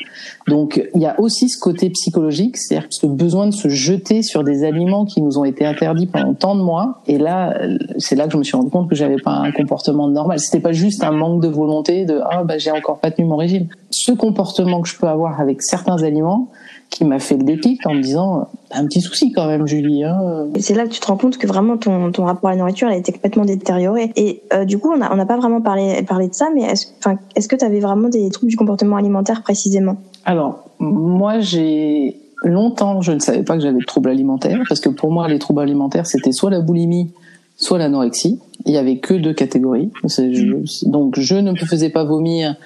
[0.49, 4.45] Donc il y a aussi ce côté psychologique, c'est-à-dire ce besoin de se jeter sur
[4.45, 7.01] des aliments qui nous ont été interdits pendant tant de mois.
[7.07, 7.57] Et là,
[7.99, 10.39] c'est là que je me suis rendu compte que j'avais pas un comportement normal.
[10.39, 13.37] C'était pas juste un manque de volonté de ah bah j'ai encore pas tenu mon
[13.37, 13.69] régime.
[13.91, 16.49] Ce comportement que je peux avoir avec certains aliments
[16.91, 20.05] qui m'a fait le déclic en me disant un petit souci quand même Julie.
[20.05, 20.49] Hein.
[20.59, 22.89] C'est là que tu te rends compte que vraiment ton, ton rapport à la nourriture
[22.89, 24.13] a été complètement détérioré.
[24.17, 26.63] Et euh, du coup, on n'a on n'a pas vraiment parlé, parlé de ça, mais
[26.63, 29.97] est-ce enfin, est-ce que tu avais vraiment des troubles du comportement alimentaire précisément?
[30.25, 34.89] Alors moi j'ai longtemps je ne savais pas que j'avais de troubles alimentaires parce que
[34.89, 37.11] pour moi les troubles alimentaires c'était soit la boulimie
[37.57, 38.41] soit l'anorexie.
[38.65, 39.91] Il y avait que deux catégories.
[40.07, 42.57] Je- donc je ne me faisais pas vomir.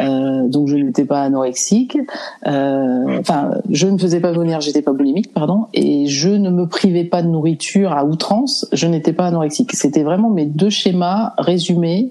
[0.00, 1.98] Euh, donc je n'étais pas anorexique,
[2.46, 6.66] Euh, enfin je ne faisais pas vomir, j'étais pas boulimique, pardon, et je ne me
[6.66, 9.72] privais pas de nourriture à outrance, je n'étais pas anorexique.
[9.74, 12.10] C'était vraiment mes deux schémas résumés.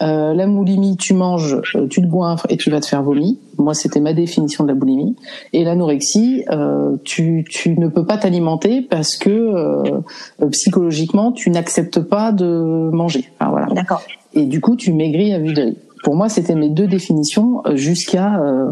[0.00, 3.34] Euh, la boulimie, tu manges, euh, tu te goinfres et tu vas te faire vomir.
[3.58, 5.16] Moi, c'était ma définition de la boulimie.
[5.52, 10.00] Et l'anorexie, euh, tu, tu ne peux pas t'alimenter parce que euh,
[10.52, 13.28] psychologiquement, tu n'acceptes pas de manger.
[13.40, 13.66] Enfin, voilà.
[13.74, 14.02] D'accord.
[14.34, 15.76] Et du coup, tu maigris à vue d'œil.
[16.02, 18.70] Pour moi, c'était mes deux définitions euh, jusqu'à, euh,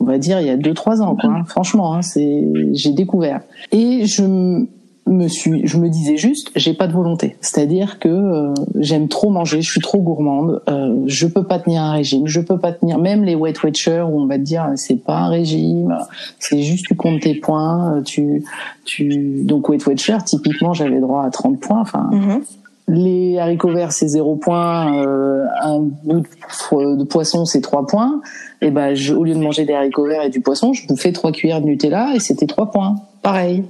[0.00, 1.16] on va dire, il y a deux trois ans.
[1.16, 1.44] Quoi, hein.
[1.46, 3.40] Franchement, hein, c'est, j'ai découvert.
[3.72, 4.66] Et je
[5.06, 7.36] me suis, je me disais juste, j'ai pas de volonté.
[7.42, 11.82] C'est-à-dire que euh, j'aime trop manger, je suis trop gourmande, euh, je peux pas tenir
[11.82, 14.72] un régime, je peux pas tenir même les Weight Watchers où on va te dire
[14.76, 15.94] c'est pas un régime,
[16.38, 18.44] c'est juste tu comptes tes points, euh, tu,
[18.86, 22.42] tu, donc Weight Watcher typiquement j'avais droit à 30 points, enfin Mhm.
[22.88, 28.20] Les haricots verts c'est 0 points, euh, un bout de, poisson c'est 3 points.
[28.60, 31.12] Et ben je, au lieu de manger des haricots verts et du poisson, je bouffais
[31.12, 32.96] trois cuillères de Nutella et c'était 3 points.
[33.22, 33.64] Pareil.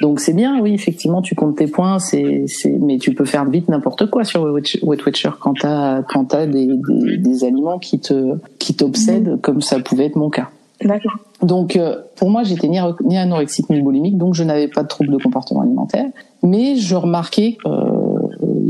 [0.00, 3.44] Donc c'est bien, oui, effectivement, tu comptes tes points, c'est, c'est, mais tu peux faire
[3.44, 7.98] vite n'importe quoi sur Weight Watcher quand t'as, quand t'as des, des, des aliments qui
[7.98, 10.50] te, qui t'obsèdent, comme ça pouvait être mon cas.
[10.84, 11.18] D'accord.
[11.42, 14.88] Donc, euh, pour moi, j'étais ni, ni anorexique ni boulimique, donc je n'avais pas de
[14.88, 16.06] trouble de comportement alimentaire.
[16.42, 17.99] Mais je remarquais, euh,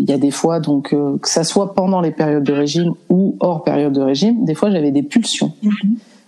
[0.01, 2.93] il y a des fois, donc euh, que ça soit pendant les périodes de régime
[3.09, 5.53] ou hors période de régime, des fois j'avais des pulsions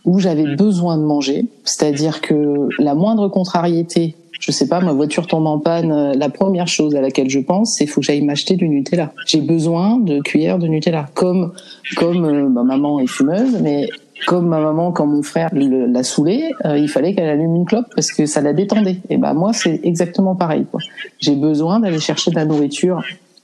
[0.04, 1.46] où j'avais besoin de manger.
[1.64, 6.28] C'est-à-dire que la moindre contrariété, je sais pas, ma voiture tombe en panne, euh, la
[6.28, 9.12] première chose à laquelle je pense, c'est faut que j'aille m'acheter du Nutella.
[9.26, 11.08] J'ai besoin de cuillères de Nutella.
[11.14, 11.52] Comme
[11.96, 13.88] comme euh, ma maman est fumeuse, mais
[14.26, 17.64] comme ma maman, quand mon frère le- l'a saoulée, euh, il fallait qu'elle allume une
[17.64, 18.98] clope parce que ça la détendait.
[19.10, 20.64] Et ben moi, c'est exactement pareil.
[20.70, 20.80] quoi.
[21.20, 23.02] J'ai besoin d'aller chercher de la nourriture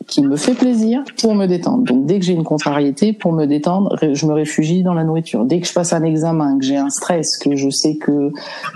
[0.09, 1.85] qui me fait plaisir pour me détendre.
[1.85, 5.44] Donc dès que j'ai une contrariété, pour me détendre, je me réfugie dans la nourriture.
[5.44, 8.33] Dès que je passe un examen, que j'ai un stress, que je sais que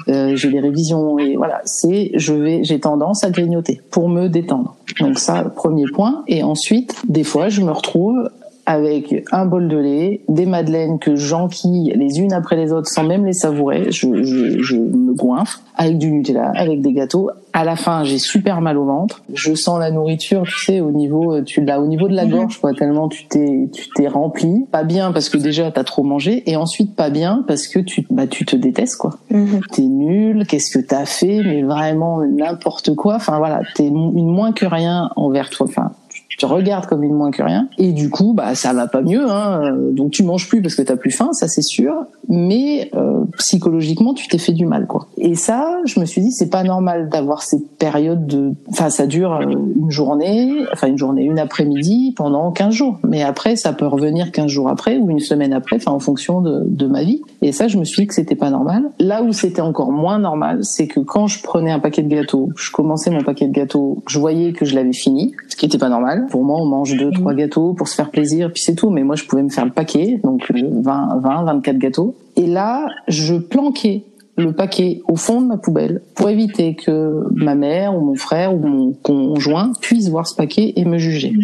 [0.09, 4.29] euh, j'ai des révisions et voilà, c'est je vais j'ai tendance à grignoter pour me
[4.29, 4.77] détendre.
[5.01, 8.29] Donc ça premier point et ensuite des fois je me retrouve
[8.67, 13.05] avec un bol de lait, des madeleines que j'enquille les unes après les autres sans
[13.05, 17.31] même les savourer, je, je, je me goinfre avec du Nutella, avec des gâteaux.
[17.55, 19.23] À la fin, j'ai super mal au ventre.
[19.33, 22.61] Je sens la nourriture, tu sais, au niveau, tu l'as au niveau de la gorge,
[22.61, 24.67] quoi, tellement tu t'es, tu t'es rempli.
[24.71, 28.07] Pas bien parce que déjà t'as trop mangé, et ensuite pas bien parce que tu,
[28.11, 29.19] bah, tu te détestes, quoi.
[29.31, 29.61] Mhm.
[29.73, 33.17] T'es nul, qu'est-ce que t'as fait, mais vraiment n'importe quoi.
[33.17, 35.67] Enfin voilà, t'es une moins que rien envers toi.
[35.69, 35.91] Enfin,
[36.37, 37.69] te regardes comme une moins que rien.
[37.79, 39.31] Et du coup, bah ça va pas mieux.
[39.31, 39.77] Hein.
[39.93, 41.95] Donc tu manges plus parce que t'as plus faim, ça c'est sûr.
[42.29, 45.07] Mais euh, psychologiquement, tu t'es fait du mal, quoi.
[45.19, 48.53] Et ça, je me suis dit, c'est pas normal d'avoir cette période de.
[48.69, 52.99] Enfin, ça dure euh, une journée, enfin une journée, une après-midi pendant 15 jours.
[53.07, 56.41] Mais après, ça peut revenir 15 jours après ou une semaine après, enfin en fonction
[56.41, 57.23] de, de ma vie.
[57.43, 58.91] Et ça, je me suis dit que c'était pas normal.
[58.99, 62.51] Là où c'était encore moins normal, c'est que quand je prenais un paquet de gâteaux,
[62.57, 65.79] je commençais mon paquet de gâteaux, je voyais que je l'avais fini, ce qui était
[65.79, 66.22] pas normal.
[66.31, 68.91] Pour moi, on mange deux, trois gâteaux pour se faire plaisir, puis c'est tout.
[68.91, 72.15] Mais moi, je pouvais me faire le paquet, donc 20, 20, 24 gâteaux.
[72.37, 74.05] Et là, je planquais
[74.37, 78.55] le paquet au fond de ma poubelle pour éviter que ma mère ou mon frère
[78.55, 81.35] ou mon conjoint puisse voir ce paquet et me juger.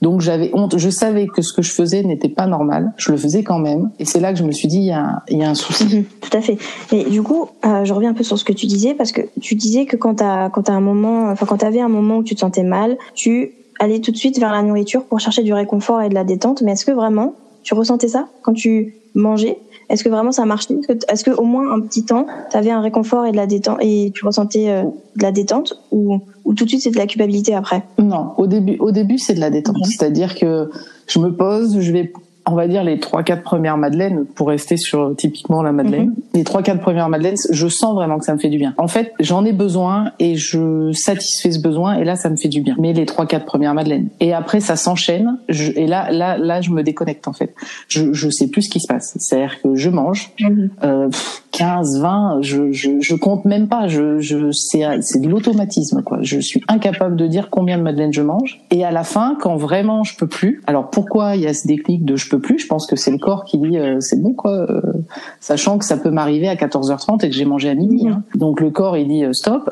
[0.00, 0.78] Donc j'avais honte.
[0.78, 2.92] Je savais que ce que je faisais n'était pas normal.
[2.96, 3.90] Je le faisais quand même.
[3.98, 5.84] Et c'est là que je me suis dit, il y a, un souci.
[5.84, 6.04] Mhm.
[6.20, 6.58] tout à fait.
[6.92, 9.22] Mais du coup, euh, je reviens un peu sur ce que tu disais parce que
[9.40, 12.22] tu disais que quand t'as quand as un moment, enfin quand t'avais un moment où
[12.22, 15.52] tu te sentais mal, tu allais tout de suite vers la nourriture pour chercher du
[15.52, 16.62] réconfort et de la détente.
[16.62, 19.58] Mais est-ce que vraiment tu ressentais ça quand tu mangeais?
[19.88, 20.74] Est-ce que vraiment ça marchait?
[21.08, 23.78] Est-ce que au moins un petit temps, tu avais un réconfort et de la détente
[23.80, 27.06] et tu ressentais euh, de la détente ou, ou tout de suite c'est de la
[27.06, 27.82] culpabilité après?
[27.98, 29.76] Non, au début, au début c'est de la détente.
[29.84, 30.70] C'est-à-dire que
[31.06, 32.12] je me pose, je vais
[32.50, 36.08] on va dire les trois quatre premières madeleines pour rester sur typiquement la madeleine.
[36.08, 36.14] Mhm.
[36.34, 38.74] Les trois quatre premières madeleines, je sens vraiment que ça me fait du bien.
[38.78, 42.48] En fait, j'en ai besoin et je satisfais ce besoin et là ça me fait
[42.48, 42.74] du bien.
[42.78, 46.70] Mais les trois quatre premières madeleines et après ça s'enchaîne et là là là je
[46.70, 47.54] me déconnecte en fait.
[47.88, 49.16] Je je sais plus ce qui se passe.
[49.18, 50.70] C'est-à-dire que je mange mhm.
[50.82, 51.08] euh,
[51.58, 56.18] 15 20, je, je je compte même pas, je je c'est c'est de l'automatisme quoi.
[56.22, 59.56] Je suis incapable de dire combien de madeleines je mange et à la fin quand
[59.56, 60.62] vraiment je peux plus.
[60.68, 62.60] Alors pourquoi il y a ce déclic de je peux plus?
[62.60, 64.80] Je pense que c'est le corps qui dit euh, c'est bon quoi, euh,
[65.40, 68.06] sachant que ça peut m'arriver à 14h30 et que j'ai mangé à midi.
[68.06, 68.22] Hein.
[68.36, 69.68] Donc le corps il dit euh, stop.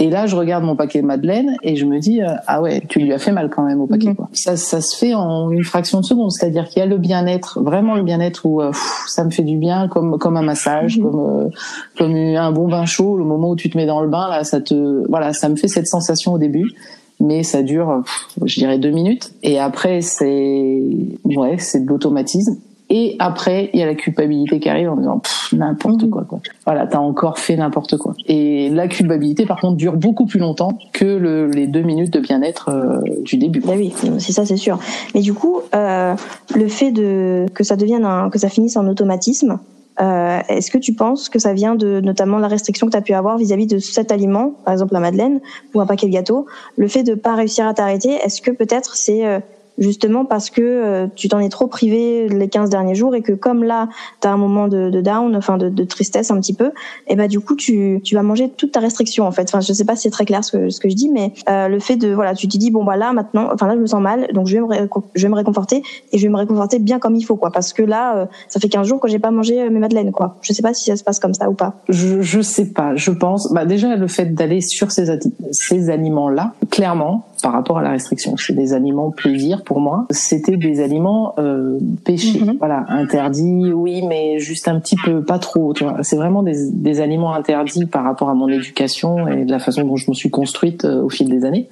[0.00, 2.98] Et là, je regarde mon paquet de madeleine et je me dis ah ouais, tu
[2.98, 4.14] lui as fait mal quand même au paquet.
[4.14, 4.28] Quoi.
[4.32, 7.60] Ça, ça se fait en une fraction de seconde, c'est-à-dire qu'il y a le bien-être,
[7.60, 8.60] vraiment le bien-être où
[9.06, 11.10] ça me fait du bien, comme comme un massage, mhm.
[11.10, 11.50] comme
[11.96, 13.16] comme un bon bain chaud.
[13.16, 15.56] Le moment où tu te mets dans le bain, là, ça te voilà, ça me
[15.56, 16.72] fait cette sensation au début
[17.20, 18.02] mais ça dure,
[18.44, 19.32] je dirais deux minutes.
[19.42, 20.80] Et après, c'est
[21.24, 22.56] ouais, c'est de l'automatisme.
[22.90, 25.22] Et après, il y a la culpabilité qui arrive en disant
[25.52, 26.40] n'importe quoi, quoi.
[26.64, 28.14] Voilà, t'as encore fait n'importe quoi.
[28.26, 32.20] Et la culpabilité, par contre, dure beaucoup plus longtemps que le, les deux minutes de
[32.20, 33.60] bien-être euh, du début.
[33.60, 34.78] Bah oui, c'est ça, c'est sûr.
[35.14, 36.14] Mais du coup, euh,
[36.54, 39.58] le fait de que ça devienne un, que ça finisse en automatisme,
[40.00, 43.02] euh, Est-ce que tu penses que ça vient de notamment la restriction que tu as
[43.02, 45.40] pu avoir vis-à-vis de cet aliment, par exemple la madeleine
[45.74, 48.96] ou un paquet de gâteaux, le fait de pas réussir à t'arrêter, est-ce que peut-être
[48.96, 49.40] c'est euh,
[49.78, 53.32] justement parce que euh, tu t'en es trop privé les 15 derniers jours et que
[53.32, 53.88] comme là
[54.20, 56.72] tu as un moment de, de down enfin de, de, tristesse un petit peu
[57.08, 59.42] et ben du coup tu, tu vas manger toute ta restriction en fait.
[59.42, 61.32] Enfin je sais pas si c'est très clair ce que, ce que je dis mais
[61.48, 63.80] euh, le fait de voilà tu te dis bon bah là maintenant enfin là je
[63.80, 66.36] me sens mal donc je vais me je vais me réconforter et je vais me
[66.36, 67.50] réconforter bien comme il faut quoi.
[67.50, 70.36] Parce que là euh, ça fait 15 jours que j'ai pas mangé mes madeleines quoi.
[70.42, 71.74] Je sais pas si ça se passe comme ça ou pas.
[71.88, 72.94] Je je sais pas.
[72.96, 75.18] Je pense bah déjà le fait d'aller sur ces
[75.52, 78.36] ces aliments là clairement par rapport à la restriction.
[78.36, 80.06] C'est des aliments plaisir pour moi.
[80.10, 82.56] C'était des aliments euh, péchés, mhm.
[82.58, 83.72] voilà, interdits.
[83.72, 85.72] Oui, mais juste un petit peu, pas trop.
[85.74, 89.50] Tu vois, c'est vraiment des, des aliments interdits par rapport à mon éducation et de
[89.50, 91.68] la façon dont je me suis construite euh, au fil des années.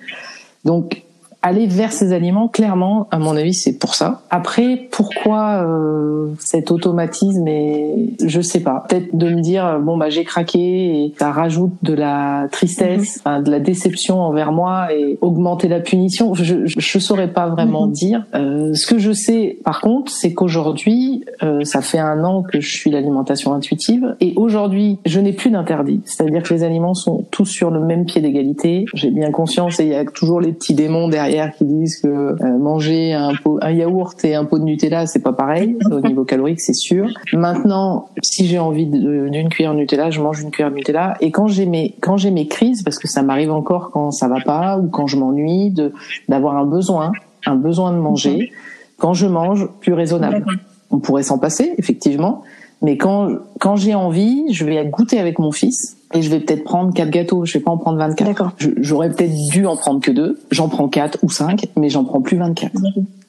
[0.64, 1.03] Donc
[1.40, 4.22] aller vers ces aliments, clairement, à mon avis, c'est pour ça.
[4.31, 8.85] Après, pourquoi euh, cet automatisme et je sais pas.
[8.88, 13.44] Peut-être de me dire bon bah j'ai craqué et ça rajoute de la tristesse, mhm.
[13.44, 16.35] de la déception envers moi et augmenter la punition.
[16.35, 17.92] Je je, saurais pas vraiment mhm.
[17.92, 18.27] dire.
[18.35, 22.61] Euh, ce que je sais, par contre, c'est qu'aujourd'hui, euh, ça fait un an que
[22.61, 26.01] je suis l'alimentation intuitive et aujourd'hui, je n'ai plus d'interdit.
[26.05, 28.85] C'est-à-dire que les aliments sont tous sur le même pied d'égalité.
[28.94, 32.08] J'ai bien conscience et il y a toujours les petits démons derrière qui disent que
[32.08, 36.00] euh, manger un, pot, un yaourt et un pot de Nutella, c'est pas pareil au
[36.00, 37.08] niveau calorique, c'est sûr.
[37.32, 41.16] Maintenant, si j'ai envie d'une cuillère de Nutella, je mange une cuillère de Nutella.
[41.20, 44.28] Et quand j'ai mes quand j'ai mes crises, parce que ça m'arrive encore quand ça
[44.28, 45.92] va pas ou quand je m'ennuie, de
[46.28, 47.12] d'avoir un besoin,
[47.46, 48.52] un besoin de manger.
[48.96, 50.44] Quand je mange, plus raisonnable.
[50.90, 52.42] On pourrait s'en passer, effectivement.
[52.82, 53.28] Mais quand
[53.60, 57.11] quand j'ai envie, je vais goûter avec mon fils et je vais peut-être prendre quatre
[57.11, 57.44] gâteaux.
[57.44, 58.27] Je vais pas en prendre 24.
[58.27, 58.53] D'accord.
[58.79, 60.38] J'aurais peut-être dû en prendre que deux.
[60.51, 62.73] J'en prends quatre ou cinq, mais j'en prends plus 24.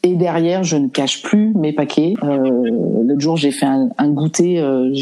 [0.04, 2.14] Et derrière, je ne cache plus mes paquets.
[2.24, 4.60] Euh, L'autre jour, j'ai fait un, un goûter.
[4.60, 4.94] Euh,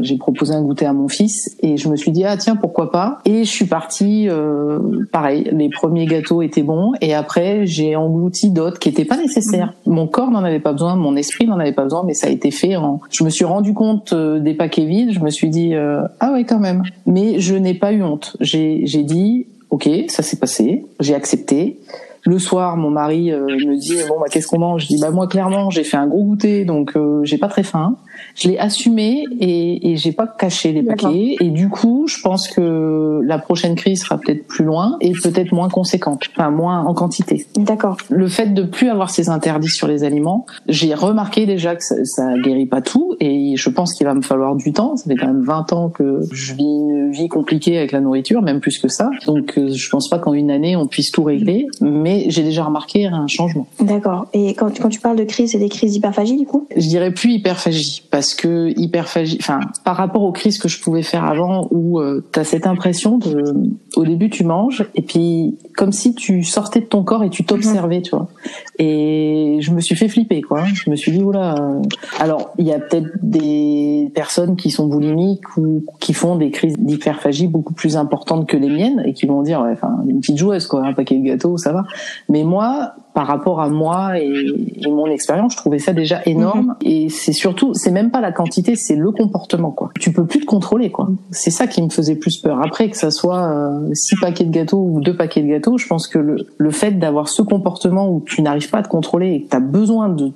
[0.00, 2.90] j'ai proposé un goûter à mon fils et je me suis dit ah tiens pourquoi
[2.90, 3.18] pas?
[3.24, 4.28] Et je suis partie.
[4.28, 4.78] Euh,
[5.12, 9.74] pareil, les premiers gâteaux étaient bons et après j'ai englouti d'autres qui étaient pas nécessaires.
[9.86, 9.92] Mm.
[9.92, 12.30] Mon corps n'en avait pas besoin, mon esprit n'en avait pas besoin, mais ça a
[12.30, 12.76] été fait.
[12.76, 13.00] En...
[13.10, 15.12] Je me suis rendu compte euh, des paquets vides.
[15.12, 16.82] Je me suis dit euh, ah oui quand même.
[17.06, 18.36] Mais je n'ai pas eu honte.
[18.40, 20.84] J'ai dit ok ça s'est passé.
[21.00, 21.78] J'ai accepté
[22.24, 24.82] le soir, mon mari me dit bon bah qu'est-ce qu'on mange?
[24.82, 27.96] Je dis bah moi clairement j'ai fait un gros goûter donc j'ai pas très faim
[28.34, 31.36] je l'ai assumé et, et j'ai pas caché les paquets.
[31.40, 35.52] Et du coup, je pense que la prochaine crise sera peut-être plus loin et peut-être
[35.52, 37.46] moins conséquente, enfin moins en quantité.
[37.56, 37.96] D'accord.
[38.10, 42.04] Le fait de plus avoir ces interdits sur les aliments, j'ai remarqué déjà que ça,
[42.04, 44.96] ça guérit pas tout et je pense qu'il va me falloir du temps.
[44.96, 48.42] Ça fait quand même 20 ans que je vis une vie compliquée avec la nourriture,
[48.42, 49.10] même plus que ça.
[49.26, 52.64] Donc euh, je pense pas qu'en une année on puisse tout régler, mais j'ai déjà
[52.64, 53.66] remarqué un changement.
[53.80, 54.26] D'accord.
[54.32, 56.66] Et quand, quand tu parles de crise, c'est des crises d'hyperphagie du coup?
[56.76, 61.02] Je dirais plus hyperphagie parce que hyperphagie, enfin par rapport aux crises que je pouvais
[61.02, 63.54] faire avant, où euh, tu as cette impression de,
[63.96, 67.44] au début tu manges et puis comme si tu sortais de ton corps et tu
[67.44, 68.28] t'observais, tu vois.
[68.78, 70.64] Et je me suis fait flipper, quoi.
[70.64, 71.54] Je me suis dit oula.
[72.18, 76.76] Alors il y a peut-être des personnes qui sont boulimiques ou qui font des crises
[76.78, 80.66] d'hyperphagie beaucoup plus importantes que les miennes et qui vont dire, enfin une petite joueuse,
[80.66, 81.84] quoi, un paquet de gâteaux, ça va.
[82.28, 84.52] Mais moi, par rapport à moi et,
[84.86, 86.66] mon expérience, je trouvais ça déjà énorme.
[86.66, 86.74] Mhm.
[86.82, 89.90] Et c'est surtout, c'est même pas la quantité, c'est le comportement, quoi.
[89.98, 91.08] Tu peux plus te contrôler, quoi.
[91.30, 92.60] C'est ça qui me faisait plus peur.
[92.62, 95.86] Après, que ça soit euh, six paquets de gâteaux ou deux paquets de gâteaux, je
[95.86, 99.32] pense que le, le fait d'avoir ce comportement où tu n'arrives pas à te contrôler
[99.32, 100.32] et que tu as besoin de,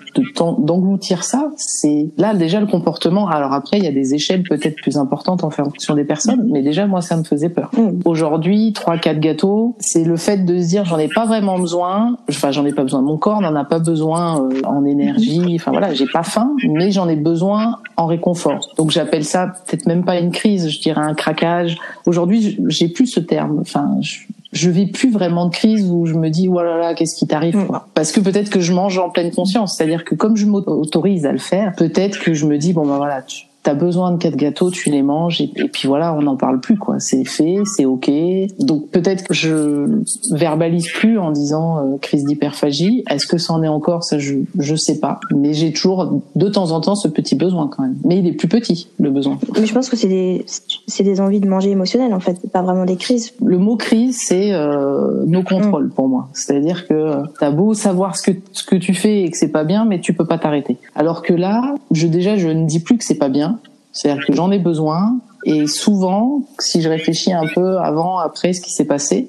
[0.58, 3.28] d'engloutir ça, c'est là déjà le comportement.
[3.28, 6.62] Alors après, il y a des échelles peut-être plus importantes en fonction des personnes, mais
[6.62, 7.70] déjà moi ça me faisait peur.
[7.76, 8.00] Mhm.
[8.04, 12.16] Aujourd'hui, trois, quatre gâteaux, c'est le fait de se dire j'en ai pas vraiment besoin.
[12.28, 13.02] Enfin, j'en ai pas besoin.
[13.02, 15.56] Mon corps n'en a pas besoin euh, en énergie.
[15.56, 18.74] Enfin voilà, j'ai pas faim, mais j'en ai besoin en réconfort.
[18.76, 21.76] Donc j'appelle ça peut-être même pas une crise, je dirais un craquage.
[22.06, 23.58] Aujourd'hui, j'ai plus ce terme.
[23.60, 24.20] Enfin, je,
[24.52, 27.26] je vis plus vraiment de crise où je me dis voilà oh là qu'est-ce qui
[27.26, 27.80] t'arrive mm.
[27.94, 31.32] parce que peut-être que je mange en pleine conscience c'est-à-dire que comme je m'autorise à
[31.32, 34.36] le faire peut-être que je me dis bon ben voilà tu, t'as besoin de quatre
[34.36, 36.98] gâteaux, tu les manges et, puis voilà, on n'en parle plus quoi.
[36.98, 38.10] C'est fait, c'est ok.
[38.58, 43.04] Donc peut-être que je verbalise plus en disant euh, crise d'hyperphagie.
[43.10, 44.02] Est-ce que ça en est encore?
[44.04, 45.20] Ça, je je sais pas.
[45.34, 47.96] Mais j'ai toujours de temps en temps ce petit besoin quand même.
[48.04, 49.38] Mais il est plus petit le besoin.
[49.58, 50.44] Mais je pense que c'est des
[50.86, 53.32] c'est des envies de manger émotionnelles en fait, pas vraiment des crises.
[53.44, 55.90] Le mot crise, c'est euh, nos contrôles mm.
[55.90, 56.28] pour moi.
[56.32, 59.48] C'est-à-dire que euh, t'as beau savoir ce que ce que tu fais et que c'est
[59.48, 60.78] pas bien, mais tu peux pas t'arrêter.
[60.94, 63.50] Alors que là, je déjà je ne dis plus que c'est pas bien
[63.92, 68.60] c'est-à-dire que j'en ai besoin et souvent, si je réfléchis un peu avant, après ce
[68.60, 69.28] qui s'est passé,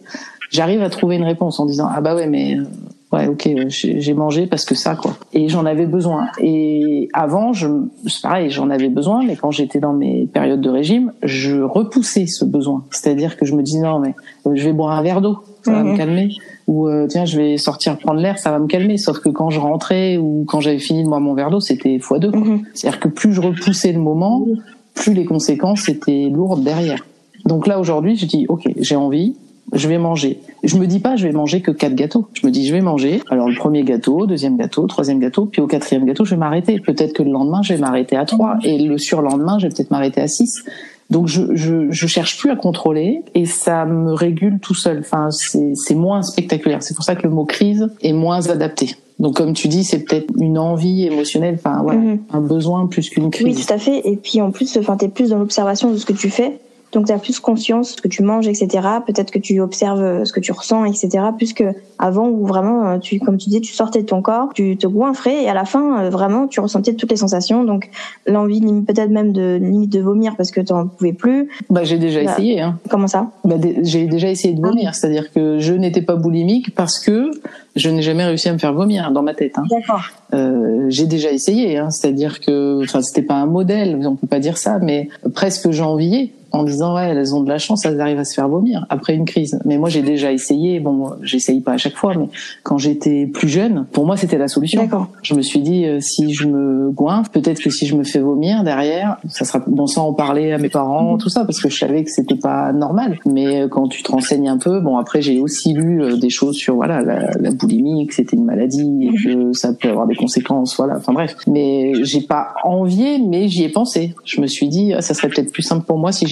[0.50, 2.66] j'arrive à trouver une réponse en disant ah bah ouais mais euh,
[3.14, 5.16] ouais ok j'ai mangé parce que ça quoi.
[5.32, 6.28] Et j'en avais besoin.
[6.40, 7.68] Et avant je
[8.08, 12.28] c'est pareil j'en avais besoin mais quand j'étais dans mes périodes de régime je repoussais
[12.28, 12.84] ce besoin.
[12.92, 14.14] C'est-à-dire que je me dis non mais
[14.48, 15.98] euh, je vais boire un verre d'eau ça va me mhm.
[15.98, 16.30] calmer
[16.68, 19.50] ou euh, tiens je vais sortir prendre l'air ça va me calmer sauf que quand
[19.50, 22.64] je rentrais ou quand j'avais fini de boire mon verre d'eau c'était fois deux mhm.
[22.74, 24.46] c'est-à-dire que plus je repoussais le moment
[24.94, 27.06] plus les conséquences étaient lourdes derrière
[27.46, 29.36] donc là aujourd'hui je dis ok j'ai envie
[29.74, 30.40] je vais manger.
[30.64, 32.28] Je me dis pas je vais manger que quatre gâteaux.
[32.34, 33.22] Je me dis je vais manger.
[33.30, 36.80] Alors le premier gâteau, deuxième gâteau, troisième gâteau, puis au quatrième gâteau je vais m'arrêter.
[36.80, 39.92] Peut-être que le lendemain je vais m'arrêter à trois et le surlendemain je vais peut-être
[39.92, 40.64] m'arrêter à six.
[41.12, 45.00] Donc je, je, je cherche plus à contrôler et ça me régule tout seul.
[45.00, 46.82] Enfin, c'est moins spectaculaire.
[46.82, 48.96] C'est pour ça que le mot crise est moins adapté.
[49.20, 52.20] Donc comme tu dis, c'est peut-être une envie émotionnelle, enfin voilà, mhm.
[52.32, 53.46] un besoin plus qu'une crise.
[53.46, 54.02] Oui, tout à fait.
[54.06, 56.60] Et puis en plus, enfin, t'es plus dans l'observation de ce que tu fais.
[56.92, 58.68] Donc tu as plus conscience de ce que tu manges, etc.
[59.06, 61.24] Peut-être que tu observes euh, ce que tu ressens, etc.
[61.38, 64.50] Plus que avant où vraiment, euh, tu, comme tu dis, tu sortais de ton corps,
[64.54, 67.64] tu te goinfrais et à la fin, euh, vraiment, tu ressentais toutes les sensations.
[67.64, 67.90] Donc
[68.28, 71.50] l'envie, peut-être même de limite de vomir parce que tu n'en pouvais plus.
[71.70, 72.62] Bah j'ai déjà bah, essayé.
[72.62, 72.80] Hein.
[72.90, 73.32] Comment ça?
[73.46, 74.94] Bah, J'ai déjà essayé de vomir, ah.
[74.94, 77.32] c'est-à-dire que je n'étais pas boulimique parce que
[77.76, 79.54] je n'ai jamais réussi à me faire vomir dans ma tête.
[79.58, 79.64] Hein.
[79.70, 80.04] D'accord.
[80.34, 84.40] Euh, j'ai déjà essayé, hein, c'est-à-dire que, enfin, c'était pas un modèle, on peut pas
[84.40, 88.20] dire ça, mais presque j'enviais en disant ouais elles ont de la chance elles arrivent
[88.20, 89.60] à se faire vomir après une crise.
[89.66, 90.80] Mais moi j'ai déjà essayé.
[90.80, 92.28] Bon j'essaye pas à chaque fois mais
[92.64, 94.88] quand j'étais plus jeune pour moi c'était la solution.
[95.22, 98.20] Je me suis dit euh, si je me goinfre peut-être que si je me fais
[98.20, 101.20] vomir derrière ça sera bon sans en parler à mes parents mhm.
[101.20, 103.20] tout ça parce que je savais que c'était pas normal.
[103.26, 106.30] Mais euh, quand tu te renseignes un peu bon après j'ai aussi lu euh, des
[106.30, 110.08] choses sur voilà la, la boulimie que c'était une maladie et que ça peut avoir
[110.08, 110.98] des conséquences voilà.
[110.98, 111.36] Enfin bref.
[111.48, 114.14] Mais j'ai pas envié mais j'y ai pensé.
[114.24, 116.28] Je me suis dit ah, ça serait peut-être plus simple pour moi si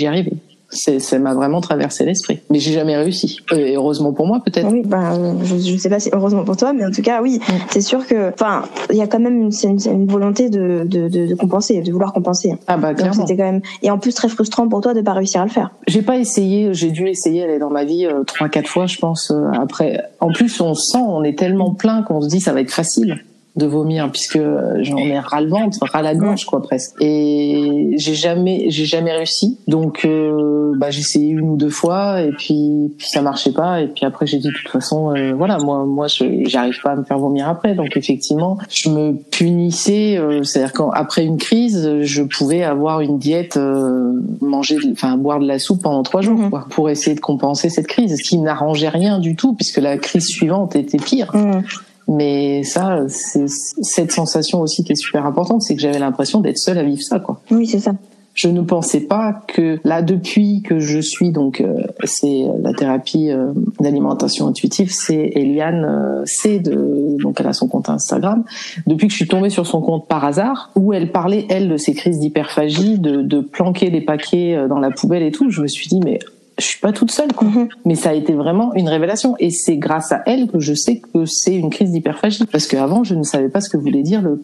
[0.71, 2.41] Ça m'a vraiment traversé l'esprit.
[2.51, 3.39] Mais j'ai jamais réussi.
[3.51, 4.71] Et heureusement pour moi, peut-être.
[4.71, 7.39] Oui, bah, je, je sais pas si heureusement pour toi, mais en tout cas, oui.
[7.39, 7.53] Mm.
[7.71, 11.33] C'est sûr que, enfin, il y a quand même une, une, volonté de, de, de,
[11.33, 12.53] compenser, de vouloir compenser.
[12.67, 13.13] Ah bah, clairement.
[13.13, 15.49] C'était quand même, et en plus très frustrant pour toi de pas réussir à le
[15.49, 15.71] faire.
[15.87, 18.85] J'ai pas essayé, j'ai dû essayer, elle est dans ma vie, euh, trois, quatre fois,
[18.85, 20.03] je pense, euh, après.
[20.19, 23.23] En plus, on sent, on est tellement plein qu'on se dit ça va être facile
[23.59, 24.39] de vomir puisque
[24.81, 26.95] j'en ai ras le ventre, ras la gorge quoi presque.
[26.99, 29.59] Et j'ai jamais, j'ai jamais réussi.
[29.67, 33.81] Donc euh, bah, j'ai essayé une ou deux fois et puis puis ça marchait pas.
[33.81, 36.95] Et puis après j'ai dit de toute façon euh, voilà moi moi j'arrive pas à
[36.95, 37.75] me faire vomir après.
[37.75, 40.17] Donc effectivement je me punissais.
[40.17, 45.47] Euh, C'est-à-dire qu'après une crise je pouvais avoir une diète, euh, manger, enfin boire de
[45.47, 46.49] la soupe pendant trois jours mhm.
[46.49, 49.97] quoi, pour essayer de compenser cette crise, ce qui n'arrangeait rien du tout puisque la
[49.97, 51.31] crise suivante était pire.
[51.35, 51.63] Mhm.
[52.09, 56.57] Mais ça, c'est cette sensation aussi qui est super importante, c'est que j'avais l'impression d'être
[56.57, 57.39] seule à vivre ça, quoi.
[57.51, 57.93] Oui, c'est ça.
[58.33, 63.31] Je ne pensais pas que là, depuis que je suis donc, euh, c'est la thérapie
[63.31, 68.43] euh, d'alimentation intuitive, c'est Eliane euh, C de donc elle a son compte Instagram.
[68.87, 71.77] Depuis que je suis tombée sur son compte par hasard, où elle parlait elle de
[71.77, 75.67] ses crises d'hyperphagie, de, de planquer les paquets dans la poubelle et tout, je me
[75.67, 76.19] suis dit mais
[76.59, 77.47] je suis pas toute seule, quoi.
[77.47, 77.69] Mhm.
[77.85, 79.35] Mais ça a été vraiment une révélation.
[79.39, 82.45] Et c'est grâce à elle que je sais que c'est une crise d'hyperphagie.
[82.45, 84.41] Parce qu'avant, je ne savais pas ce que voulait dire le,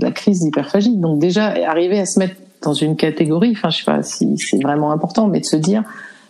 [0.00, 0.96] la crise d'hyperphagie.
[0.96, 4.62] Donc déjà, arriver à se mettre dans une catégorie, enfin, je sais pas si c'est
[4.62, 5.82] vraiment important, mais de se dire,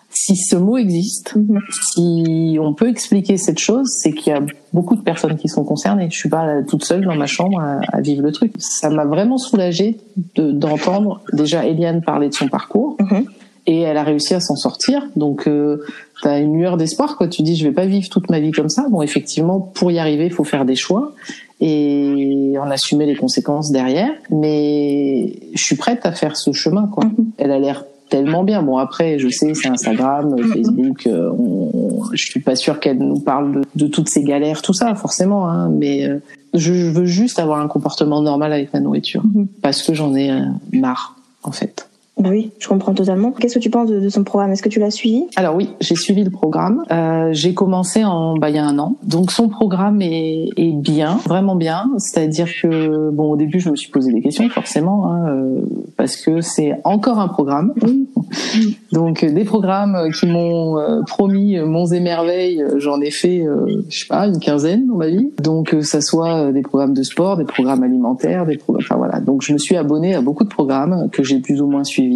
[0.08, 1.60] si ce mot existe, mhm.
[1.70, 4.40] si on peut expliquer cette chose, c'est qu'il y a
[4.72, 6.08] beaucoup de personnes qui sont concernées.
[6.10, 8.52] Je suis pas toute seule dans ma chambre à, vivre le truc.
[8.58, 9.98] Ça m'a vraiment soulagée
[10.36, 12.96] d'entendre déjà Eliane parler de son parcours.
[13.00, 13.26] Mhm
[13.66, 15.06] et elle a réussi à s'en sortir.
[15.16, 15.84] Donc euh,
[16.20, 17.28] tu as une lueur d'espoir quoi.
[17.28, 18.86] Tu dis je vais pas vivre toute ma vie comme ça.
[18.90, 21.12] Bon effectivement pour y arriver il faut faire des choix
[21.60, 24.12] et en assumer les conséquences derrière.
[24.30, 27.04] Mais je suis prête à faire ce chemin quoi.
[27.04, 27.24] Mm-hmm.
[27.38, 28.62] Elle a l'air tellement bien.
[28.62, 30.52] Bon après je sais c'est Instagram, mm-hmm.
[30.52, 31.06] Facebook.
[31.06, 34.74] Euh, on, je suis pas sûre qu'elle nous parle de, de, toutes ces galères tout
[34.74, 35.48] ça forcément.
[35.48, 36.18] Hein, mais euh,
[36.52, 39.46] je veux juste avoir un comportement normal avec la nourriture mm-hmm.
[39.62, 41.86] parce que j'en ai euh, marre en fait.
[42.22, 43.32] Bah oui, je comprends totalement.
[43.32, 44.52] Qu'est-ce que tu penses de, son programme?
[44.52, 45.24] Est-ce que tu l'as suivi?
[45.34, 46.84] Alors oui, j'ai suivi le programme.
[46.92, 48.94] Euh, j'ai commencé en bah, il y a un an.
[49.02, 51.90] Donc son programme est, est bien, vraiment bien.
[51.98, 55.62] C'est-à-dire que bon, au début, je me suis posé des questions forcément, hein, euh,
[55.96, 57.74] parce que c'est encore un programme.
[58.92, 63.98] Donc des programmes qui m'ont euh, promis monts et merveilles, j'en ai fait, euh, je
[63.98, 65.32] sais pas, une quinzaine dans ma vie.
[65.42, 69.18] Donc ça soit des programmes de sport, des programmes alimentaires, des programmes, enfin voilà.
[69.18, 72.11] Donc je me suis abonnée à beaucoup de programmes que j'ai plus ou moins suivis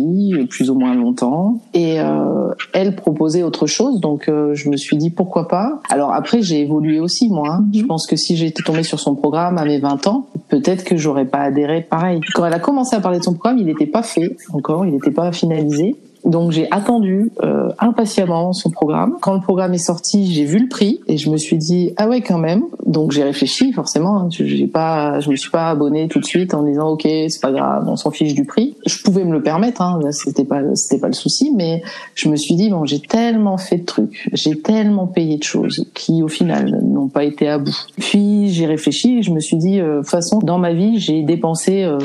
[0.49, 1.61] plus ou moins longtemps.
[1.75, 5.81] Et euh, elle proposait autre chose, donc euh, je me suis dit pourquoi pas?
[5.91, 7.57] Alors après, j'ai évolué aussi moi.
[7.57, 7.65] Hein.
[7.73, 7.87] Je mhm.
[7.87, 11.27] pense que si j'étais tombée sur son programme à mes 20 ans, peut-être que j'aurais
[11.27, 12.21] pas adhéré pareil.
[12.35, 14.93] Quand elle a commencé à parler de son programme, il n'était pas fait encore, il
[14.93, 15.97] n'était pas finalisé.
[16.27, 19.17] Donc j'ai attendu euh, impatiemment son programme.
[19.21, 22.09] Quand le programme est sorti, j'ai vu le prix et je me suis dit ah
[22.09, 22.65] ouais quand même.
[22.85, 24.19] Donc j'ai réfléchi forcément.
[24.19, 24.29] Hein.
[24.31, 27.53] J'ai pas, je me suis pas abonné tout de suite en disant ok c'est pas
[27.53, 28.77] grave, on s'en fiche du prix.
[28.87, 30.01] Je pouvais me le permettre, hein.
[30.11, 31.83] c'était pas c'était pas le souci, mais
[32.17, 35.87] je me suis dit bon j'ai tellement fait de trucs, j'ai tellement payé de choses
[35.95, 37.87] qui au final n'ont pas été à bout.
[37.99, 40.99] Puis j'ai réfléchi et je me suis dit euh, de toute façon dans ma vie
[40.99, 41.99] j'ai dépensé euh,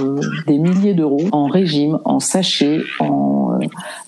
[0.45, 3.31] des milliers d'euros en régime, en sachets, en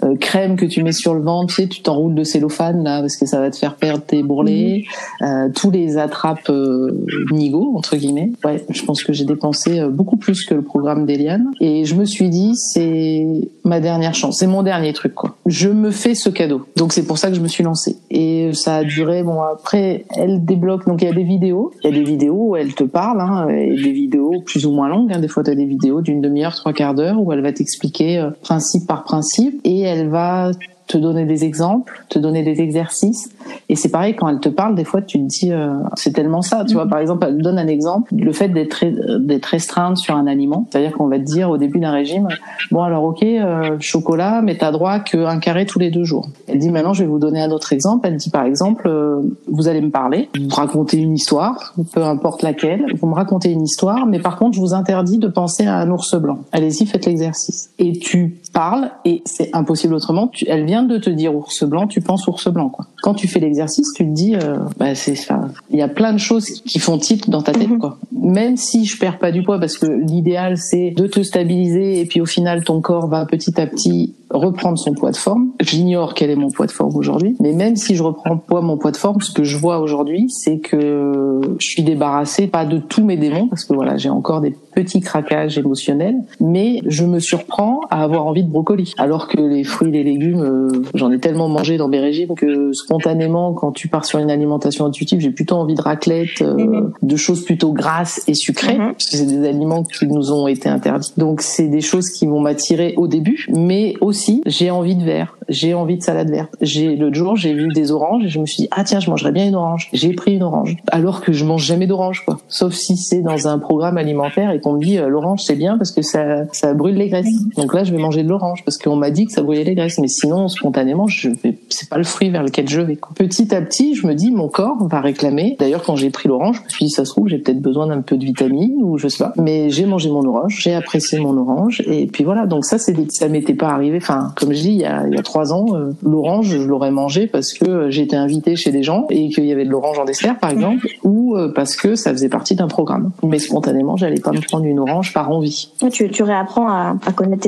[0.04, 3.02] euh, crème que tu mets sur le ventre, tu sais, tu t'enroules de cellophane là
[3.02, 4.86] parce que ça va te faire perdre tes bourrelets,
[5.22, 5.28] mhm.
[5.28, 8.32] euh, tous les attrapes euh, nigo entre guillemets.
[8.44, 11.96] Ouais, je pense que j'ai dépensé euh, beaucoup plus que le programme d'Eliane et je
[11.96, 13.26] me suis dit c'est
[13.64, 15.38] ma dernière chance, c'est mon dernier truc quoi.
[15.46, 16.66] Je me fais ce cadeau.
[16.76, 20.06] Donc c'est pour ça que je me suis lancée et ça a duré bon après
[20.16, 22.74] elle débloque donc il y a des vidéos, il y a des vidéos où elle
[22.74, 25.20] te parle hein, et des vidéos plus ou moins longues hein.
[25.20, 28.28] des fois tu as des vidéos d'une demi-heure, trois quarts d'heure où elle va t'expliquer
[28.42, 30.52] principe par principe et elle va
[30.88, 33.30] te donner des exemples, te donner des exercices.
[33.70, 36.42] Et c'est pareil quand elle te parle, des fois tu te dis euh, c'est tellement
[36.42, 36.66] ça.
[36.68, 38.84] Tu vois, par exemple, elle donne un exemple, le fait d'être
[39.20, 42.28] d'être restreinte sur un aliment, c'est-à-dire qu'on va te dire au début d'un régime,
[42.72, 46.28] bon alors ok, euh, chocolat, mais t'as droit qu'un carré tous les deux jours.
[46.48, 48.08] Elle dit maintenant je vais vous donner un autre exemple.
[48.08, 52.42] Elle dit par exemple, euh, vous allez me parler, vous raconter une histoire, peu importe
[52.42, 55.78] laquelle, vous me racontez une histoire, mais par contre je vous interdis de penser à
[55.78, 56.40] un ours blanc.
[56.52, 57.70] Allez-y, faites l'exercice.
[57.80, 60.28] Et tu parles et c'est impossible autrement.
[60.28, 62.88] Tu, elle vient de te dire ours blanc, tu penses ours blanc quoi.
[63.04, 65.42] Quand tu fais l'exercice, tu te dis, euh, bah c'est ça.
[65.70, 67.80] Il y a plein de choses qui font titre dans ta tête mhm.
[67.80, 68.00] quoi.
[68.12, 72.06] Même si je perds pas du poids parce que l'idéal c'est de te stabiliser et
[72.06, 75.52] puis au final ton corps va petit à petit reprendre son poids de forme.
[75.62, 78.78] J'ignore quel est mon poids de forme aujourd'hui, mais même si je reprends poids mon
[78.78, 82.80] poids de forme, ce que je vois aujourd'hui, c'est que je suis débarrassée pas de
[82.80, 87.20] tous mes démons parce que voilà, j'ai encore des petits craquages émotionnels, mais je me
[87.20, 91.12] surprends à avoir envie de brocoli, alors que les fruits et les légumes, euh, j'en
[91.12, 95.20] ai tellement mangé dans mes régimes que spontanément, quand tu pars sur une alimentation intuitive,
[95.20, 96.94] j'ai plutôt envie de raclette, euh, mhm.
[97.02, 98.94] de choses plutôt grasses et sucrées, mhm.
[98.94, 101.14] parce que c'est des aliments qui nous ont été interdits.
[101.18, 105.38] Donc c'est des choses qui vont m'attirer au début, mais aussi j'ai envie de verre
[105.50, 106.56] j'ai envie de salade verte.
[106.62, 109.10] J'ai l'autre jour, j'ai vu des oranges et je me suis dit ah tiens, je
[109.10, 109.90] mangerais bien une orange.
[109.94, 110.78] J'ai pris une orange.
[110.92, 112.40] Alors que je mange jamais d'orange quoi.
[112.48, 115.78] Sauf si c'est dans un programme alimentaire et qu'on me dit euh, l'orange c'est bien
[115.78, 117.28] parce que ça ça brûle les graisses.
[117.58, 119.76] Donc là, je vais manger de l'orange parce qu'on m'a dit que ça brûlait les
[119.76, 120.00] graisses.
[120.00, 122.98] Mais sinon, spontanément, je vais c'est pas le fruit vers lequel je vais.
[123.16, 125.56] Petit à petit, je me dis mon corps va réclamer.
[125.60, 127.88] D'ailleurs, quand j'ai pris l'orange, je me suis dit ça se trouve j'ai peut-être besoin
[127.88, 129.34] d'un peu de vitamines ou je sais pas.
[129.38, 132.46] Mais j'ai mangé mon orange, j'ai apprécié mon orange et puis voilà.
[132.46, 133.98] Donc ça c'est ça m'était pas arrivé.
[133.98, 136.58] Enfin, comme je dis, il y a, il y a trois ans, euh, l'orange je
[136.58, 140.00] l'aurais mangé parce que j'étais invité chez des gens et qu'il y avait de l'orange
[140.00, 143.12] en dessert par exemple, ou euh, parce que ça faisait partie d'un programme.
[143.24, 145.70] Mais spontanément, j'allais pas me prendre orange par envie.
[145.92, 147.48] Tu, réapprends à, connaître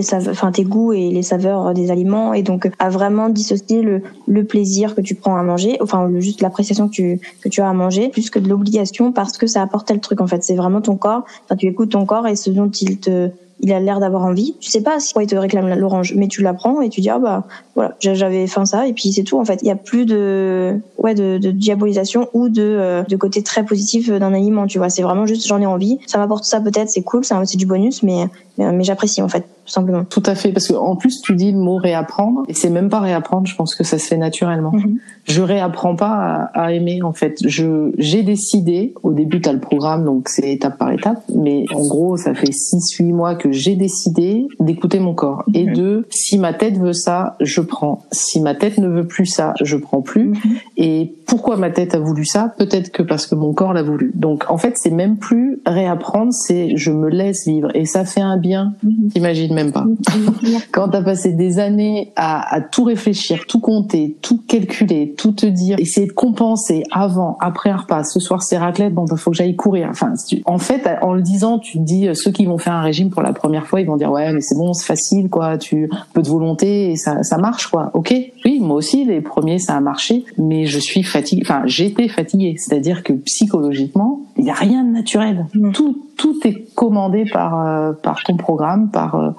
[0.52, 4.96] tes, goûts et les saveurs des aliments et donc à vraiment dissocier le, le plaisir
[4.96, 8.10] que tu prends à manger, enfin juste l'appréciation que tu, que tu as à manger,
[8.10, 10.44] plus que de l'obligation parce que ça apporte tel truc en fait.
[10.44, 13.30] C'est vraiment ton corps, enfin, tu écoutes ton corps et ce dont il te
[13.62, 14.56] il a l'air d'avoir envie.
[14.60, 17.10] Tu sais pas si il te réclame l'orange, mais tu la prends et tu dis
[17.10, 17.46] ah bah
[17.76, 19.60] voilà j'avais faim ça et puis c'est tout en fait.
[19.62, 24.10] Il y a plus de ouais de, diabolisation ou de euh, de côté très positif
[24.10, 24.68] d'un aliment.
[24.68, 26.00] Tu vois, c'est vraiment juste j'en ai envie.
[26.06, 28.26] Ça m'apporte ça peut-être, c'est cool, c'est du bonus, mais
[28.58, 30.04] mais, j'apprécie en fait tout simplement.
[30.06, 32.90] Tout à fait, parce que en plus tu dis le mot réapprendre et c'est même
[32.90, 33.48] pas réapprendre.
[33.48, 34.72] Je pense que ça se fait naturellement.
[34.72, 34.98] Mm-hmm.
[35.24, 37.40] Je réapprends pas à, à, aimer en fait.
[37.44, 41.66] Je j'ai décidé au début tu as le programme donc c'est étape par étape, mais
[41.74, 45.74] en gros ça fait 6 8 mois que j'ai décidé d'écouter mon corps et mhm.
[45.74, 48.04] de si ma tête veut ça, je prends.
[48.12, 50.30] Si ma tête ne veut plus ça, je prends plus.
[50.30, 50.38] Mhm.
[50.78, 52.54] Et pourquoi ma tête a voulu ça?
[52.58, 54.12] Peut-être que parce que mon corps l'a voulu.
[54.16, 58.22] Donc en fait, c'est même plus réapprendre, c'est je me laisse vivre et ça fait
[58.22, 58.74] un bien.
[58.84, 59.10] Mhm.
[59.10, 59.86] T'imagines même pas.
[60.72, 65.46] Quand t'as passé des années à, à tout réfléchir, tout compter, tout calculer, tout te
[65.46, 68.04] dire, essayer de compenser avant, après un repas.
[68.04, 69.88] Ce soir c'est raclette, bon bah faut que j'aille courir.
[69.90, 70.14] Enfin,
[70.46, 73.22] en fait, en le disant, tu te dis ceux qui vont faire un régime pour
[73.22, 76.22] la première fois, ils vont dire ouais mais c'est bon, c'est facile quoi, tu peu
[76.22, 77.92] de volonté et ça, ça marche quoi.
[77.94, 78.14] Ok,
[78.46, 81.42] oui, moi aussi les premiers ça a marché, mais je suis fatiguée.
[81.46, 85.46] Enfin, j'étais fatiguée, c'est-à-dire que psychologiquement, il y a rien de naturel.
[85.74, 89.32] Tout tout est commandé par euh, par ton programme, par euh,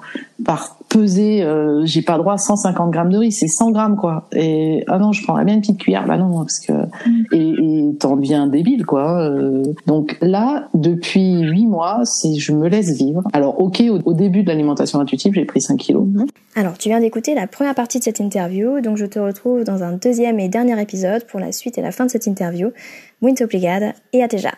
[0.43, 1.43] par peser.
[1.43, 4.27] Euh, j'ai pas droit à 150 grammes de riz, c'est 100 grammes quoi.
[4.33, 6.05] Et ah non, je prendrais bien une petite cuillère.
[6.05, 7.25] Bah non, parce que mm.
[7.31, 9.29] et t'en deviens débile quoi.
[9.85, 13.23] donc là, depuis huit mois, c'est je me laisse vivre.
[13.33, 16.05] Alors ok, au, début de l'alimentation intuitive, j'ai pris 5 kilos.
[16.05, 16.27] Mm-hmm.
[16.55, 19.83] Alors tu viens d'écouter la première partie de cette interview, donc je te retrouve dans
[19.83, 22.71] un deuxième et dernier épisode pour la suite et la fin de cette interview.
[23.21, 24.51] Muito obrigada et à déjà.